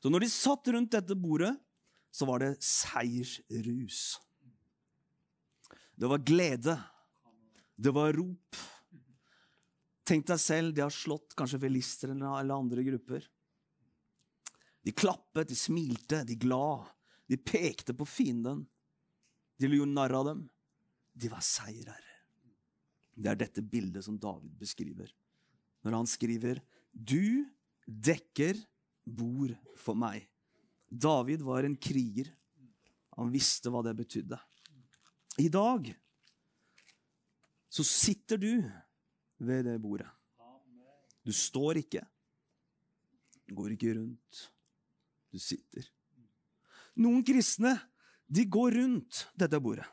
Så 0.00 0.10
når 0.12 0.22
de 0.22 0.30
satt 0.30 0.68
rundt 0.74 0.92
dette 0.94 1.16
bordet, 1.18 1.54
så 2.14 2.28
var 2.28 2.44
det 2.44 2.52
seiersrus. 2.64 4.20
Det 5.96 6.08
var 6.08 6.22
glede. 6.24 6.76
Det 7.76 7.92
var 7.92 8.12
rop. 8.16 8.56
Tenk 10.06 10.26
deg 10.28 10.40
selv, 10.40 10.74
de 10.74 10.84
har 10.84 10.94
slått 10.94 11.34
kanskje 11.36 11.60
filister 11.66 12.12
eller 12.14 12.54
andre 12.54 12.84
grupper. 12.86 13.26
De 14.86 14.94
klappet, 14.94 15.48
de 15.50 15.56
smilte, 15.58 16.22
de 16.24 16.36
glad. 16.38 16.86
De 17.26 17.36
pekte 17.36 17.94
på 17.94 18.06
fienden. 18.06 18.62
De 19.58 19.66
gjorde 19.66 19.92
narr 19.92 20.14
av 20.14 20.28
dem. 20.28 20.44
De 21.12 21.28
var 21.32 21.42
seierherrer. 21.42 22.14
Det 23.16 23.32
er 23.32 23.40
dette 23.40 23.64
bildet 23.64 24.04
som 24.04 24.18
David 24.20 24.54
beskriver. 24.60 25.10
Når 25.82 25.92
han 25.96 26.06
skriver 26.06 26.60
'Du 26.92 27.46
dekker 27.86 28.56
bord 29.04 29.56
for 29.76 29.94
meg'. 29.94 30.28
David 30.90 31.42
var 31.42 31.64
en 31.64 31.76
kriger. 31.76 32.30
Han 33.16 33.32
visste 33.32 33.70
hva 33.70 33.82
det 33.82 33.96
betydde. 33.96 34.38
I 35.38 35.48
dag 35.48 35.96
så 37.68 37.84
sitter 37.84 38.40
du 38.40 38.52
ved 39.38 39.66
det 39.66 39.78
bordet. 39.82 40.08
Du 41.26 41.32
står 41.34 41.80
ikke. 41.82 42.04
Du 43.46 43.54
går 43.58 43.74
ikke 43.74 43.94
rundt. 43.98 44.42
Du 45.30 45.38
sitter. 45.42 45.86
Noen 47.02 47.24
kristne 47.26 47.74
de 48.26 48.46
går 48.50 48.78
rundt 48.78 49.26
dette 49.38 49.60
bordet. 49.62 49.86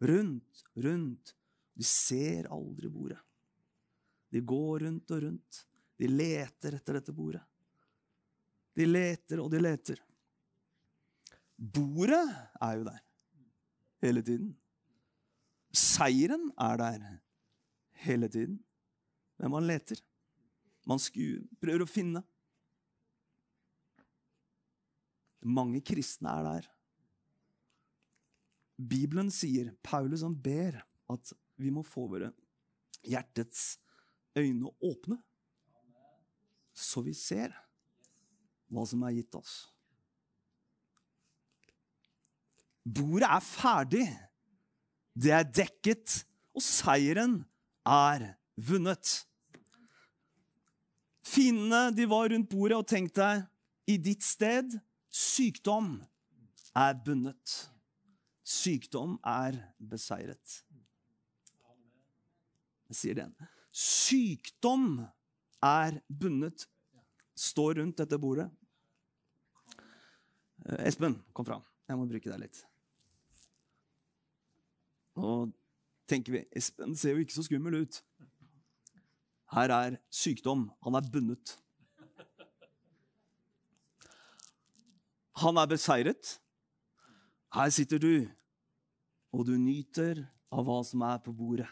Rundt, 0.00 0.62
rundt, 0.80 1.34
de 1.76 1.84
ser 1.84 2.48
aldri 2.50 2.88
bordet. 2.88 3.18
De 4.30 4.40
går 4.40 4.86
rundt 4.86 5.12
og 5.12 5.22
rundt. 5.26 5.64
De 6.00 6.08
leter 6.08 6.78
etter 6.78 6.96
dette 6.96 7.12
bordet. 7.12 7.42
De 8.78 8.86
leter 8.86 9.42
og 9.42 9.50
de 9.52 9.60
leter. 9.60 10.00
Bordet 11.60 12.24
er 12.62 12.78
jo 12.78 12.86
der 12.86 13.02
hele 14.06 14.22
tiden. 14.24 14.54
Seieren 15.70 16.50
er 16.58 16.76
der 16.80 17.06
hele 18.04 18.28
tiden. 18.28 18.58
Men 19.38 19.50
man 19.54 19.66
leter. 19.66 20.00
Man 20.88 20.98
skuer, 20.98 21.44
prøver 21.60 21.84
å 21.84 21.88
finne. 21.88 22.22
Mange 25.40 25.80
kristne 25.84 26.32
er 26.32 26.46
der. 26.46 26.68
Bibelen 28.80 29.30
sier, 29.32 29.74
Paulus 29.84 30.24
han 30.24 30.36
ber, 30.36 30.80
at 31.12 31.32
vi 31.60 31.72
må 31.72 31.84
få 31.84 32.06
våre 32.08 32.30
hjertets 33.04 33.78
øyne 34.38 34.70
åpne, 34.84 35.18
så 36.72 37.02
vi 37.04 37.12
ser 37.16 37.52
hva 38.70 38.86
som 38.88 39.02
er 39.04 39.16
gitt 39.18 39.36
oss. 39.36 39.54
Bordet 42.80 43.28
er 43.28 43.44
ferdig. 43.44 44.06
Det 45.14 45.32
er 45.34 45.46
dekket, 45.46 46.22
og 46.54 46.62
seieren 46.64 47.40
er 47.86 48.32
vunnet. 48.56 49.20
Fiendene 51.26 51.90
de 51.94 52.06
var 52.10 52.30
rundt 52.32 52.50
bordet, 52.50 52.78
og 52.78 52.88
tenk 52.90 53.12
deg, 53.16 53.44
i 53.90 53.96
ditt 53.98 54.22
sted 54.22 54.76
sykdom 55.10 55.98
er 56.78 56.94
bundet. 57.04 57.56
Sykdom 58.46 59.16
er 59.26 59.58
beseiret. 59.78 60.60
Jeg 62.90 62.98
sier 62.98 63.18
den. 63.20 63.34
Sykdom 63.70 65.04
er 65.62 66.00
bundet. 66.08 66.66
Står 67.38 67.78
rundt 67.78 68.00
dette 68.02 68.18
bordet. 68.20 68.48
Eh, 70.66 70.86
Espen, 70.90 71.16
kom 71.32 71.46
fram. 71.46 71.62
Jeg 71.88 71.98
må 71.98 72.08
bruke 72.10 72.30
deg 72.30 72.42
litt. 72.42 72.64
Nå 75.20 75.50
tenker 76.08 76.34
vi 76.34 76.46
Espen 76.56 76.96
ser 76.96 77.14
jo 77.14 77.24
ikke 77.24 77.36
så 77.36 77.44
skummel 77.46 77.82
ut. 77.82 78.00
Her 79.52 79.72
er 79.74 79.98
sykdom. 80.14 80.68
Han 80.86 80.96
er 80.96 81.08
bundet. 81.12 81.56
Han 85.40 85.58
er 85.60 85.68
beseiret. 85.70 86.36
Her 87.54 87.70
sitter 87.74 87.98
du 87.98 88.14
og 89.34 89.46
du 89.46 89.54
nyter 89.58 90.24
av 90.50 90.66
hva 90.66 90.80
som 90.86 91.02
er 91.06 91.20
på 91.22 91.34
bordet. 91.34 91.68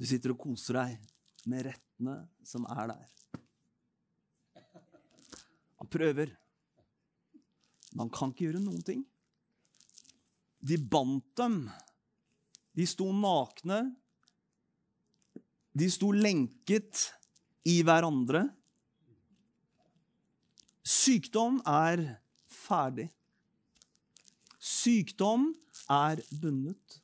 Du 0.00 0.06
sitter 0.08 0.32
og 0.32 0.40
koser 0.40 0.78
deg 0.78 1.48
med 1.50 1.66
rettene 1.68 2.16
som 2.46 2.64
er 2.72 2.90
der. 2.90 3.08
Han 5.80 5.90
prøver, 5.92 6.32
men 7.92 8.02
han 8.04 8.12
kan 8.14 8.32
ikke 8.32 8.46
gjøre 8.48 8.62
noen 8.64 8.84
ting. 8.86 9.04
De 10.60 10.76
bandt 10.78 11.36
dem. 11.40 11.64
De 12.76 12.86
sto 12.86 13.08
nakne. 13.12 13.80
De 15.72 15.88
sto 15.90 16.10
lenket 16.12 17.06
i 17.68 17.80
hverandre. 17.86 18.44
Sykdom 20.84 21.60
er 21.68 22.02
ferdig. 22.50 23.08
Sykdom 24.60 25.50
er 25.90 26.20
bundet. 26.42 27.00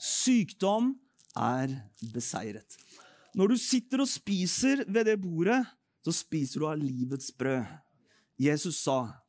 Sykdom 0.00 0.94
er 1.38 1.74
beseiret. 2.14 2.78
Når 3.34 3.54
du 3.54 3.58
sitter 3.58 4.02
og 4.04 4.10
spiser 4.10 4.84
ved 4.86 5.08
det 5.10 5.18
bordet, 5.22 5.62
så 6.04 6.12
spiser 6.14 6.62
du 6.62 6.68
av 6.68 6.78
livets 6.78 7.32
brød. 7.34 7.64
Jesus 8.38 8.82
sa, 8.82 9.22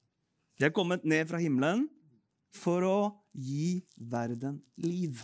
'Jeg 0.58 0.68
er 0.68 0.74
kommet 0.74 1.06
ned 1.06 1.28
fra 1.28 1.38
himmelen 1.38 1.90
for 2.56 2.86
å 2.88 3.00
gi 3.32 3.84
verden 3.96 4.62
liv'. 4.82 5.24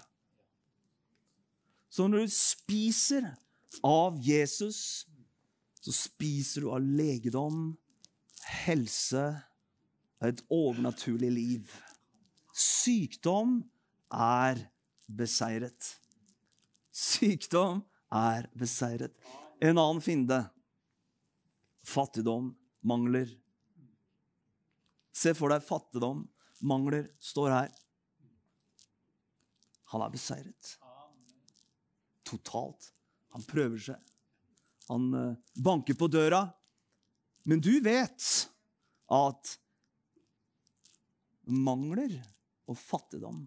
Så 1.92 2.08
når 2.08 2.26
du 2.26 2.32
spiser 2.32 3.26
av 3.84 4.20
Jesus, 4.24 5.08
så 5.82 5.92
spiser 5.92 6.64
du 6.64 6.70
av 6.72 6.84
legedom, 6.84 7.74
helse 8.64 9.24
og 10.22 10.28
et 10.30 10.44
overnaturlig 10.54 11.32
liv. 11.34 11.74
Sykdom 12.54 13.58
er 14.14 14.62
beseiret. 15.08 15.98
Sykdom 16.92 17.82
er 18.12 18.48
beseiret. 18.58 19.16
En 19.62 19.78
annen 19.78 20.02
fiende 20.04 20.44
fattigdom, 21.88 22.52
mangler. 22.86 23.30
Se 25.12 25.34
for 25.38 25.52
deg 25.52 25.66
fattigdom, 25.66 26.24
mangler, 26.62 27.10
står 27.20 27.51
her. 27.53 27.72
Han 29.91 30.06
er 30.06 30.13
beseiret. 30.13 30.75
Totalt. 32.27 32.91
Han 33.36 33.44
prøver 33.48 33.82
seg. 33.91 34.12
Han 34.91 35.10
uh, 35.15 35.36
banker 35.56 35.98
på 36.00 36.10
døra. 36.12 36.46
Men 37.48 37.62
du 37.63 37.74
vet 37.84 38.27
at 39.12 39.56
mangler 41.51 42.13
og 42.70 42.77
fattigdom 42.80 43.44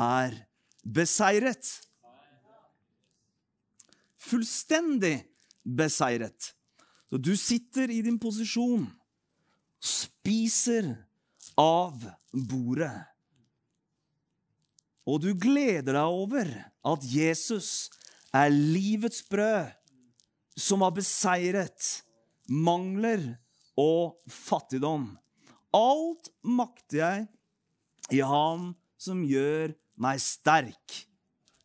er 0.00 0.34
beseiret. 0.82 1.68
Fullstendig 4.26 5.20
beseiret. 5.62 6.52
Så 7.06 7.20
du 7.22 7.36
sitter 7.38 7.90
i 7.92 8.00
din 8.02 8.18
posisjon, 8.18 8.88
spiser 9.78 10.88
av 11.60 12.04
bordet. 12.32 12.94
Og 15.06 15.22
du 15.22 15.30
gleder 15.38 15.94
deg 15.94 16.18
over 16.20 16.50
at 16.86 17.04
Jesus 17.06 17.88
er 18.34 18.50
livets 18.52 19.22
brød 19.30 19.70
som 20.56 20.82
har 20.82 20.94
beseiret 20.96 21.90
mangler 22.48 23.22
og 23.78 24.16
fattigdom. 24.30 25.12
Alt 25.76 26.30
makter 26.42 26.98
jeg 27.02 27.26
i 28.16 28.22
Han 28.24 28.72
som 29.00 29.22
gjør 29.26 29.74
meg 30.00 30.20
sterk. 30.22 31.02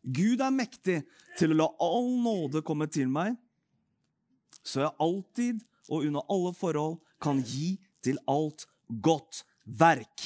Gud 0.02 0.42
er 0.42 0.54
mektig 0.54 1.00
til 1.38 1.54
å 1.54 1.60
la 1.62 1.68
all 1.82 2.10
nåde 2.22 2.62
komme 2.66 2.88
til 2.90 3.08
meg, 3.10 3.36
så 4.62 4.84
jeg 4.84 4.98
alltid 5.02 5.62
og 5.88 6.06
under 6.06 6.26
alle 6.30 6.52
forhold 6.54 6.98
kan 7.22 7.40
gi 7.46 7.76
til 8.04 8.18
alt 8.30 8.66
godt 9.02 9.42
verk. 9.64 10.24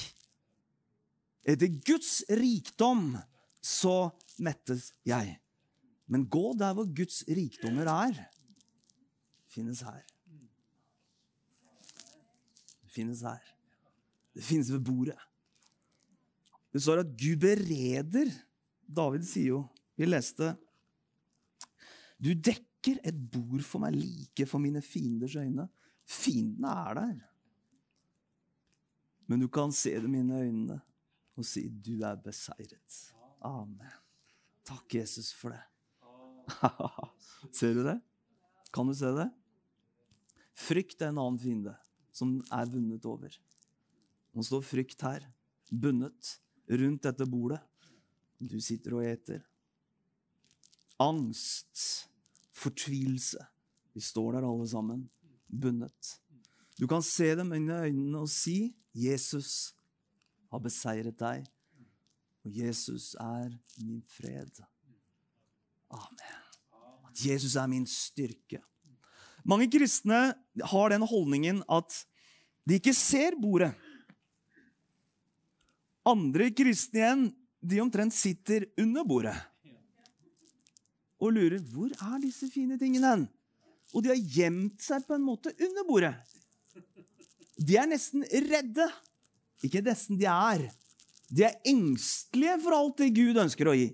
Etter 1.46 1.70
Guds 1.86 2.24
rikdom 2.28 3.14
så 3.62 4.10
mettes 4.42 4.92
jeg. 5.06 5.36
Men 6.06 6.26
gå 6.30 6.52
der 6.58 6.74
hvor 6.76 6.86
Guds 6.86 7.22
rikdommer 7.28 7.88
er. 7.90 8.18
finnes 9.50 9.80
her. 9.80 10.02
Det 12.82 12.90
finnes 12.92 13.22
her. 13.22 13.42
Det 14.34 14.44
finnes 14.44 14.70
ved 14.72 14.80
bordet. 14.84 15.18
Det 16.72 16.82
står 16.82 17.00
at 17.00 17.14
Gud 17.16 17.40
bereder 17.40 18.28
David 18.86 19.24
sier 19.24 19.54
jo 19.54 19.60
Vi 19.96 20.04
leste 20.04 20.50
Du 22.20 22.34
dekker 22.34 23.00
et 23.06 23.16
bord 23.32 23.64
for 23.64 23.82
meg 23.82 23.96
like 23.96 24.46
for 24.46 24.62
mine 24.62 24.82
fienders 24.84 25.34
øyne. 25.36 25.66
Fiendene 26.06 26.70
er 26.70 26.98
der. 27.00 27.16
Men 29.26 29.42
du 29.42 29.48
kan 29.50 29.72
se 29.74 29.96
inn 29.98 30.14
i 30.14 30.42
øynene 30.42 30.80
og 31.36 31.44
si, 31.44 31.68
'Du 31.68 32.00
er 32.02 32.16
beseiret'. 32.16 33.12
Amen. 33.42 33.96
Takk, 34.64 34.94
Jesus, 34.94 35.32
for 35.32 35.54
det. 35.54 35.62
Ser 37.56 37.74
du 37.74 37.82
det? 37.84 38.00
Kan 38.72 38.86
du 38.86 38.94
se 38.94 39.10
det? 39.14 39.28
Frykt 40.56 41.02
er 41.02 41.12
en 41.12 41.20
annen 41.20 41.38
fiende 41.38 41.74
som 42.16 42.38
er 42.52 42.70
vunnet 42.70 43.04
over. 43.04 43.34
Nå 44.32 44.44
står 44.44 44.64
frykt 44.64 45.02
her, 45.04 45.26
bundet 45.70 46.38
rundt 46.68 47.04
dette 47.04 47.26
bordet. 47.28 47.60
Du 48.40 48.58
sitter 48.60 48.96
og 48.96 49.04
eter. 49.04 49.44
Angst, 51.00 52.08
fortvilelse. 52.56 53.40
Vi 53.96 54.00
står 54.00 54.36
der 54.36 54.48
alle 54.48 54.68
sammen, 54.68 55.06
bundet. 55.48 56.16
Du 56.76 56.86
kan 56.88 57.02
se 57.04 57.30
dem 57.38 57.52
inn 57.56 57.70
i 57.70 57.78
øynene 57.88 58.22
og 58.24 58.28
si, 58.30 58.74
'Jesus 58.94 59.74
har 60.52 60.60
beseiret 60.60 61.16
deg', 61.18 61.46
og 62.44 62.52
Jesus 62.52 63.14
er 63.20 63.50
min 63.78 64.02
fred. 64.02 64.62
Amen. 65.90 66.42
At 67.08 67.24
Jesus 67.24 67.56
er 67.56 67.66
min 67.66 67.86
styrke. 67.86 68.60
Mange 69.44 69.70
kristne 69.70 70.34
har 70.62 70.88
den 70.88 71.02
holdningen 71.02 71.62
at 71.70 72.06
de 72.68 72.74
ikke 72.74 72.94
ser 72.94 73.38
bordet. 73.40 73.74
Andre 76.06 76.50
kristne 76.50 77.00
igjen, 77.00 77.26
de 77.62 77.80
omtrent 77.80 78.14
sitter 78.14 78.66
under 78.78 79.04
bordet 79.04 79.36
og 81.22 81.32
lurer 81.32 81.62
hvor 81.72 81.92
er 81.92 82.20
disse 82.22 82.48
fine 82.52 82.78
tingene 82.80 83.12
hen? 83.12 83.26
Og 83.94 84.04
de 84.04 84.12
har 84.12 84.20
gjemt 84.36 84.82
seg 84.82 85.06
på 85.06 85.16
en 85.16 85.24
måte 85.24 85.52
under 85.54 85.86
bordet. 85.88 86.12
De 87.56 87.76
er 87.80 87.88
nesten 87.88 88.24
redde. 88.24 88.86
Ikke 89.64 89.82
nesten, 89.84 90.18
de 90.20 90.28
er. 90.28 90.66
De 91.32 91.46
er 91.48 91.56
engstelige 91.66 92.58
for 92.62 92.76
alt 92.76 93.00
det 93.00 93.14
Gud 93.16 93.38
ønsker 93.42 93.70
å 93.70 93.76
gi. 93.76 93.90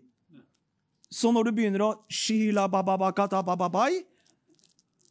Så 1.12 1.30
når 1.32 1.48
du 1.48 1.56
begynner 1.56 1.84
å 1.84 1.92
skyla 2.12 2.66
bababai, 2.72 4.02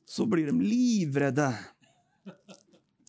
så 0.10 0.26
blir 0.28 0.50
de 0.50 0.66
livredde. 0.66 1.48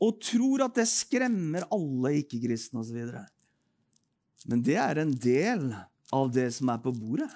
Og 0.03 0.19
tror 0.23 0.67
at 0.67 0.77
det 0.79 0.89
skremmer 0.91 1.67
alle 1.73 2.19
ikke-kristne 2.21 2.83
osv. 2.83 3.01
Men 4.51 4.63
det 4.67 4.77
er 4.83 5.03
en 5.03 5.15
del 5.15 5.71
av 6.13 6.31
det 6.35 6.49
som 6.57 6.71
er 6.73 6.83
på 6.85 6.93
bordet. 6.95 7.31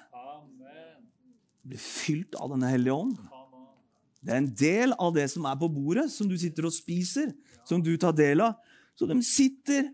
Blir 1.66 1.82
fylt 1.82 2.36
av 2.38 2.52
Denne 2.52 2.70
hellige 2.70 2.94
ånd. 2.94 3.16
Det 4.22 4.34
er 4.34 4.40
en 4.42 4.52
del 4.58 4.94
av 4.98 5.12
det 5.14 5.28
som 5.30 5.46
er 5.46 5.58
på 5.58 5.68
bordet, 5.70 6.08
som 6.10 6.28
du 6.30 6.34
sitter 6.38 6.66
og 6.66 6.74
spiser, 6.74 7.30
som 7.66 7.82
du 7.82 7.94
tar 8.00 8.14
del 8.16 8.42
av. 8.44 8.56
Så 8.96 9.08
de 9.10 9.18
sitter 9.24 9.90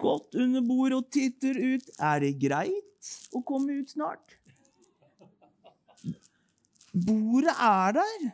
godt 0.00 0.34
under 0.38 0.64
bordet 0.64 0.98
og 0.98 1.10
titter 1.12 1.58
ut. 1.58 1.90
Er 1.98 2.22
det 2.24 2.36
greit 2.40 3.12
å 3.34 3.42
komme 3.46 3.80
ut 3.82 3.92
snart? 3.92 4.38
Bordet 6.96 7.52
er 7.52 7.98
der. 7.98 8.26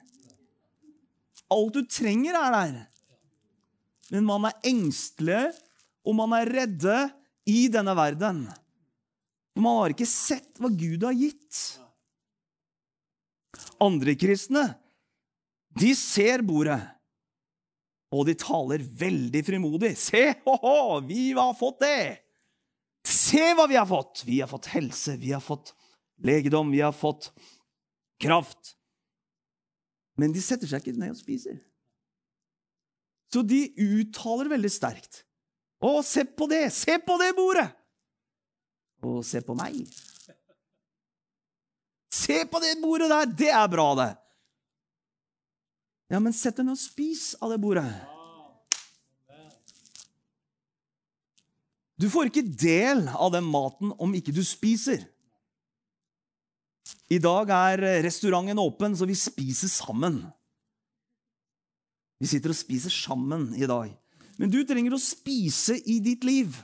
Alt 1.53 1.77
du 1.77 1.83
trenger, 1.91 2.39
er 2.39 2.55
der. 2.55 2.77
Men 4.13 4.29
man 4.29 4.47
er 4.49 4.69
engstelig, 4.69 5.51
og 6.07 6.17
man 6.19 6.35
er 6.37 6.51
redde 6.51 6.97
i 7.49 7.67
denne 7.73 7.95
verden. 7.97 8.45
Man 9.59 9.81
har 9.81 9.95
ikke 9.95 10.09
sett 10.09 10.61
hva 10.61 10.71
Gud 10.73 11.05
har 11.05 11.17
gitt. 11.17 11.61
Andre 13.83 14.15
kristne, 14.17 14.65
de 15.77 15.93
ser 15.99 16.45
bordet, 16.47 16.79
og 18.13 18.27
de 18.29 18.35
taler 18.39 18.85
veldig 18.85 19.43
frimodig. 19.47 19.95
Se, 19.99 20.27
ho-ho, 20.45 21.01
vi 21.09 21.33
har 21.37 21.55
fått 21.59 21.81
det! 21.85 22.03
Se 23.09 23.43
hva 23.57 23.67
vi 23.71 23.79
har 23.81 23.89
fått! 23.89 24.23
Vi 24.29 24.43
har 24.43 24.51
fått 24.51 24.71
helse, 24.75 25.17
vi 25.19 25.33
har 25.33 25.43
fått 25.43 25.73
legedom, 26.23 26.71
vi 26.71 26.85
har 26.85 26.95
fått 26.95 27.31
kraft. 28.23 28.77
Men 30.21 30.35
de 30.35 30.45
setter 30.45 30.69
seg 30.69 30.85
ikke 30.85 31.01
ned 31.01 31.17
og 31.17 31.21
spiser. 31.23 31.57
Så 33.33 33.41
de 33.49 33.65
uttaler 33.81 34.53
veldig 34.53 34.71
sterkt. 34.71 35.25
Å, 35.83 35.99
se 36.07 36.27
på 36.29 36.47
det! 36.53 36.67
Se 36.77 37.01
på 37.03 37.17
det 37.19 37.33
bordet! 37.39 37.71
og 39.03 39.23
se 39.27 39.43
på 39.43 39.55
meg. 39.59 39.83
Se 42.13 42.43
på 42.47 42.61
det 42.63 42.77
bordet 42.83 43.09
der! 43.11 43.31
Det 43.39 43.51
er 43.51 43.71
bra, 43.71 43.89
det! 43.99 44.11
Ja, 46.13 46.21
men 46.21 46.35
sett 46.37 46.59
deg 46.59 46.67
ned 46.69 46.77
og 46.77 46.83
spis 46.83 47.31
av 47.41 47.55
det 47.55 47.61
bordet. 47.63 47.87
Du 51.97 52.09
får 52.13 52.29
ikke 52.29 52.45
del 52.45 53.07
av 53.09 53.31
den 53.33 53.47
maten 53.49 53.95
om 53.97 54.13
ikke 54.19 54.35
du 54.35 54.43
spiser. 54.45 55.07
I 57.13 57.21
dag 57.23 57.49
er 57.55 57.85
restauranten 58.05 58.61
åpen, 58.61 58.97
så 58.97 59.09
vi 59.09 59.17
spiser 59.17 59.73
sammen. 59.73 60.21
Vi 62.21 62.29
sitter 62.29 62.53
og 62.53 62.61
spiser 62.61 62.93
sammen 62.93 63.49
i 63.57 63.65
dag. 63.69 63.89
Men 64.37 64.53
du 64.53 64.61
trenger 64.69 64.97
å 64.97 65.01
spise 65.01 65.79
i 65.89 65.97
ditt 66.05 66.25
liv. 66.29 66.55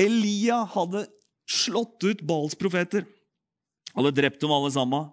Elia 0.00 0.64
hadde 0.74 1.06
slått 1.48 2.04
ut 2.04 2.24
Bals 2.26 2.56
profeter. 2.58 3.06
Hadde 3.94 4.16
drept 4.16 4.42
dem 4.42 4.52
alle 4.52 4.72
sammen. 4.74 5.12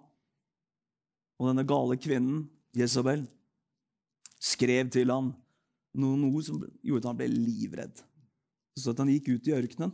Og 1.40 1.48
denne 1.50 1.64
gale 1.68 1.96
kvinnen, 2.00 2.44
Jesabel, 2.76 3.24
skrev 4.42 4.90
til 4.92 5.12
ham 5.12 5.32
noen 5.98 6.24
ord 6.30 6.44
som 6.46 6.60
gjorde 6.82 7.04
at 7.04 7.10
han 7.10 7.20
ble 7.20 7.28
livredd. 7.32 8.02
Så 8.78 8.92
at 8.92 9.02
han 9.02 9.10
gikk 9.12 9.34
ut 9.34 9.48
i 9.48 9.54
ørkenen. 9.56 9.92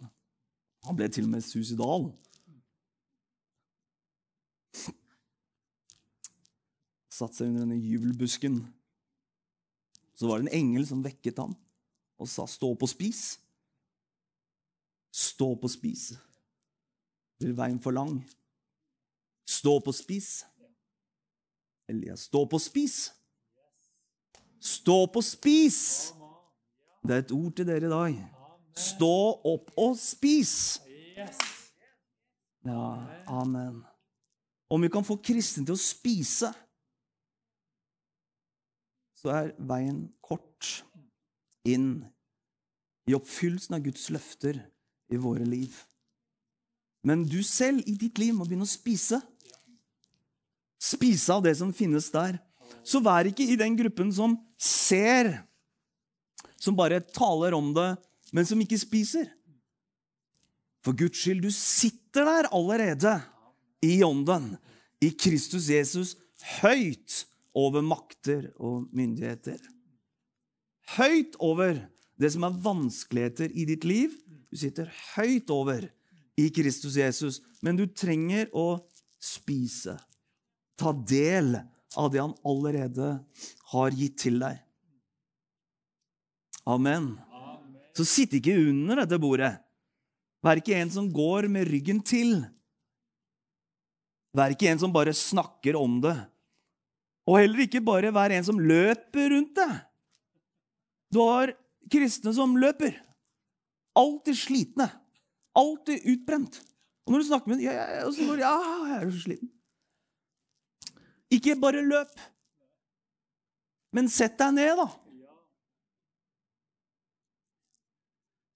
Han 0.87 0.99
ble 0.99 1.09
til 1.11 1.27
og 1.27 1.33
med 1.35 1.43
suicidal. 1.43 2.09
Satt 7.11 7.35
seg 7.35 7.51
under 7.51 7.65
denne 7.65 7.81
jubelbusken. 7.83 8.61
Så 10.15 10.29
var 10.29 10.39
det 10.39 10.49
en 10.49 10.61
engel 10.61 10.87
som 10.87 11.03
vekket 11.03 11.39
ham 11.43 11.57
og 12.19 12.27
sa, 12.27 12.47
'Stå 12.47 12.73
opp 12.75 12.83
og 12.83 12.91
spis'. 12.91 13.39
Stå 15.15 15.53
opp 15.55 15.65
og 15.65 15.71
spis. 15.71 16.13
Blir 17.39 17.55
veien 17.55 17.79
for 17.81 17.95
lang? 17.95 18.19
Stå 19.47 19.77
opp 19.79 19.89
og 19.89 19.95
spis. 19.95 20.45
Elias, 21.89 22.27
stå 22.29 22.45
opp 22.45 22.57
og 22.59 22.63
spis. 22.63 22.99
Stå 24.61 25.05
opp 25.07 25.21
og 25.21 25.25
spis! 25.25 25.81
Det 27.07 27.15
er 27.15 27.23
et 27.23 27.33
ord 27.33 27.55
til 27.57 27.69
dere 27.69 27.87
i 27.87 27.93
dag. 27.93 28.17
Stå 28.79 29.15
opp 29.49 29.71
og 29.81 29.95
spis! 29.99 30.55
Ja, 32.67 32.89
amen. 33.27 33.81
Om 34.69 34.85
vi 34.85 34.91
kan 34.93 35.07
få 35.07 35.17
kristne 35.25 35.65
til 35.65 35.77
å 35.77 35.81
spise, 35.81 36.51
så 39.19 39.33
er 39.33 39.55
veien 39.71 40.05
kort 40.23 40.85
inn 41.67 42.05
i 43.09 43.17
oppfyllelsen 43.17 43.79
av 43.79 43.87
Guds 43.87 44.11
løfter 44.13 44.61
i 45.09 45.19
våre 45.19 45.47
liv. 45.49 45.73
Men 47.09 47.25
du 47.25 47.41
selv 47.47 47.87
i 47.89 47.97
ditt 47.97 48.21
liv 48.21 48.35
må 48.37 48.45
begynne 48.45 48.69
å 48.69 48.71
spise. 48.71 49.23
Spise 50.79 51.35
av 51.35 51.43
det 51.45 51.57
som 51.59 51.73
finnes 51.75 52.11
der. 52.15 52.39
Så 52.87 53.03
vær 53.05 53.27
ikke 53.29 53.47
i 53.47 53.59
den 53.59 53.77
gruppen 53.79 54.13
som 54.15 54.37
ser, 54.59 55.33
som 56.59 56.77
bare 56.79 57.03
taler 57.03 57.57
om 57.57 57.73
det, 57.77 57.91
men 58.33 58.47
som 58.47 58.61
ikke 58.63 58.79
spiser. 58.81 59.27
For 60.85 60.97
Guds 60.97 61.19
skyld, 61.19 61.43
du 61.43 61.51
sitter 61.53 62.29
der 62.29 62.51
allerede 62.55 63.19
i 63.85 63.99
ånden, 64.07 64.55
i 65.03 65.11
Kristus 65.15 65.69
Jesus, 65.71 66.17
høyt 66.63 67.25
over 67.59 67.83
makter 67.83 68.49
og 68.57 68.87
myndigheter. 68.95 69.59
Høyt 70.97 71.37
over 71.45 71.83
det 72.19 72.33
som 72.35 72.47
er 72.47 72.59
vanskeligheter 72.65 73.53
i 73.53 73.67
ditt 73.69 73.85
liv. 73.87 74.15
Du 74.51 74.57
sitter 74.59 74.91
høyt 75.15 75.51
over 75.53 75.87
i 76.39 76.49
Kristus 76.55 76.97
Jesus, 76.99 77.41
men 77.63 77.79
du 77.79 77.87
trenger 77.91 78.49
å 78.55 78.79
spise. 79.21 79.99
Ta 80.79 80.93
del 80.95 81.57
av 81.99 82.11
det 82.13 82.23
han 82.23 82.37
allerede 82.47 83.17
har 83.73 83.97
gitt 83.99 84.19
til 84.23 84.39
deg. 84.43 84.61
Amen. 86.69 87.17
Så 87.97 88.07
sitt 88.07 88.37
ikke 88.39 88.55
under 88.69 89.03
dette 89.03 89.19
bordet. 89.19 89.55
Vær 90.45 90.61
ikke 90.61 90.77
en 90.79 90.93
som 90.93 91.09
går 91.11 91.49
med 91.51 91.67
ryggen 91.67 91.99
til. 92.07 92.37
Vær 94.37 94.55
ikke 94.55 94.69
en 94.71 94.79
som 94.79 94.95
bare 94.95 95.15
snakker 95.17 95.79
om 95.79 95.99
det. 96.05 96.15
Og 97.29 97.41
heller 97.41 97.65
ikke 97.65 97.83
bare 97.85 98.13
vær 98.15 98.33
en 98.37 98.47
som 98.47 98.61
løper 98.61 99.33
rundt 99.35 99.57
det. 99.59 99.73
Du 101.13 101.21
har 101.25 101.53
kristne 101.91 102.33
som 102.37 102.55
løper. 102.61 102.95
Alltid 103.99 104.39
slitne. 104.39 104.89
Alltid 105.59 106.07
utbrent. 106.07 106.61
Og 107.09 107.15
når 107.15 107.25
du 107.25 107.29
snakker 107.33 107.51
med 107.51 107.59
dem, 107.59 107.67
ja, 107.67 107.73
ja, 107.75 107.87
ja, 108.05 108.37
ja, 108.39 108.57
jeg 108.93 108.99
er 109.01 109.11
så 109.11 109.23
sliten. 109.25 109.51
Ikke 111.35 111.57
bare 111.61 111.85
løp, 111.85 112.15
men 113.97 114.09
sett 114.13 114.37
deg 114.41 114.55
ned, 114.57 114.81
da. 114.81 114.87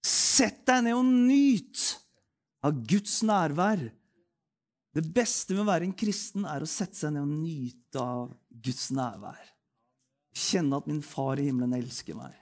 Sett 0.03 0.63
deg 0.67 0.85
ned 0.87 0.97
og 0.97 1.09
nyt 1.09 1.83
av 2.65 2.79
Guds 2.89 3.19
nærvær. 3.25 3.83
Det 4.93 5.03
beste 5.13 5.55
med 5.55 5.63
å 5.63 5.69
være 5.69 5.87
en 5.87 5.95
kristen 5.97 6.45
er 6.49 6.63
å 6.63 6.69
sette 6.69 6.97
seg 6.99 7.13
ned 7.15 7.25
og 7.25 7.33
nyte 7.33 8.01
av 8.01 8.33
Guds 8.65 8.89
nærvær. 8.93 9.41
Kjenne 10.33 10.79
at 10.79 10.89
min 10.89 11.01
far 11.05 11.41
i 11.41 11.47
himmelen 11.47 11.75
elsker 11.77 12.17
meg, 12.17 12.33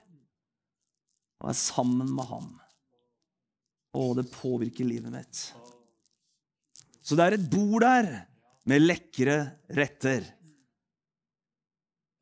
og 1.42 1.50
er 1.52 1.58
sammen 1.58 2.08
med 2.16 2.28
ham. 2.28 2.50
Og 4.00 4.14
det 4.16 4.30
påvirker 4.32 4.88
livet 4.88 5.12
mitt. 5.12 5.40
Så 7.04 7.18
det 7.18 7.26
er 7.26 7.36
et 7.36 7.48
bord 7.52 7.84
der 7.84 8.08
med 8.68 8.84
lekre 8.84 9.38
retter. 9.74 10.24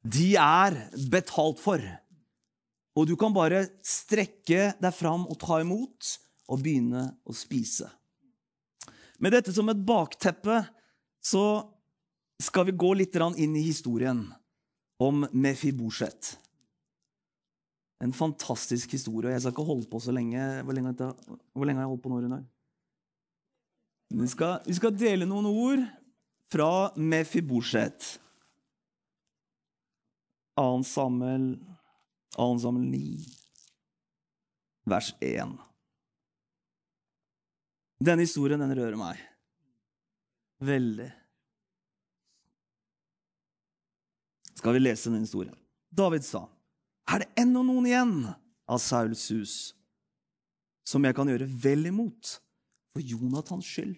De 0.00 0.32
er 0.40 0.76
betalt 1.12 1.60
for. 1.60 1.82
Og 2.96 3.06
du 3.06 3.14
kan 3.20 3.34
bare 3.34 3.66
strekke 3.86 4.72
deg 4.80 4.94
fram 4.96 5.26
og 5.30 5.38
ta 5.40 5.60
imot 5.62 6.14
og 6.50 6.62
begynne 6.62 7.04
å 7.28 7.36
spise. 7.36 7.88
Med 9.20 9.36
dette 9.36 9.52
som 9.54 9.68
et 9.70 9.82
bakteppe 9.84 10.62
så 11.20 11.44
skal 12.40 12.70
vi 12.70 12.78
gå 12.80 12.94
litt 12.96 13.16
inn 13.20 13.56
i 13.56 13.66
historien 13.66 14.24
om 15.00 15.26
Mefibosjet. 15.32 16.38
En 18.00 18.14
fantastisk 18.16 18.96
historie. 18.96 19.34
Jeg 19.34 19.44
skal 19.44 19.52
ikke 19.52 19.68
holde 19.68 19.88
på 19.92 20.00
så 20.00 20.12
lenge. 20.12 20.40
Hvor 20.64 20.72
lenge, 20.72 20.94
har 20.96 21.84
jeg 21.84 21.90
holdt 21.92 22.02
på 22.02 22.12
nå, 22.12 22.22
Runar? 22.24 22.44
Vi 24.10 24.26
vi 24.66 24.74
skal 24.74 24.96
dele 24.96 25.28
noen 25.28 25.46
ord 25.46 25.84
fra 26.52 26.92
Mefibosjet. 26.96 28.20
2. 30.56 30.84
Samuel, 30.84 31.58
2. 32.36 32.58
Samuel 32.58 32.86
9, 32.90 33.24
vers 34.84 35.14
1. 35.20 35.56
Denne 38.00 38.24
historien 38.24 38.60
den 38.60 38.74
rører 38.76 38.98
meg 39.00 39.20
veldig. 40.64 41.08
Skal 44.60 44.76
vi 44.76 44.82
lese 44.82 45.08
denne 45.08 45.24
historien? 45.24 45.56
David 45.88 46.24
sa 46.26 46.44
er 47.10 47.24
det 47.24 47.42
ennå 47.42 47.62
noen 47.66 47.88
igjen 47.88 48.14
av 48.70 48.78
Sauls 48.78 49.24
hus 49.32 49.54
som 50.86 51.02
jeg 51.06 51.16
kan 51.16 51.30
gjøre 51.30 51.48
vel 51.62 51.88
imot 51.90 52.36
for 52.92 53.02
Jonathans 53.02 53.66
skyld? 53.66 53.96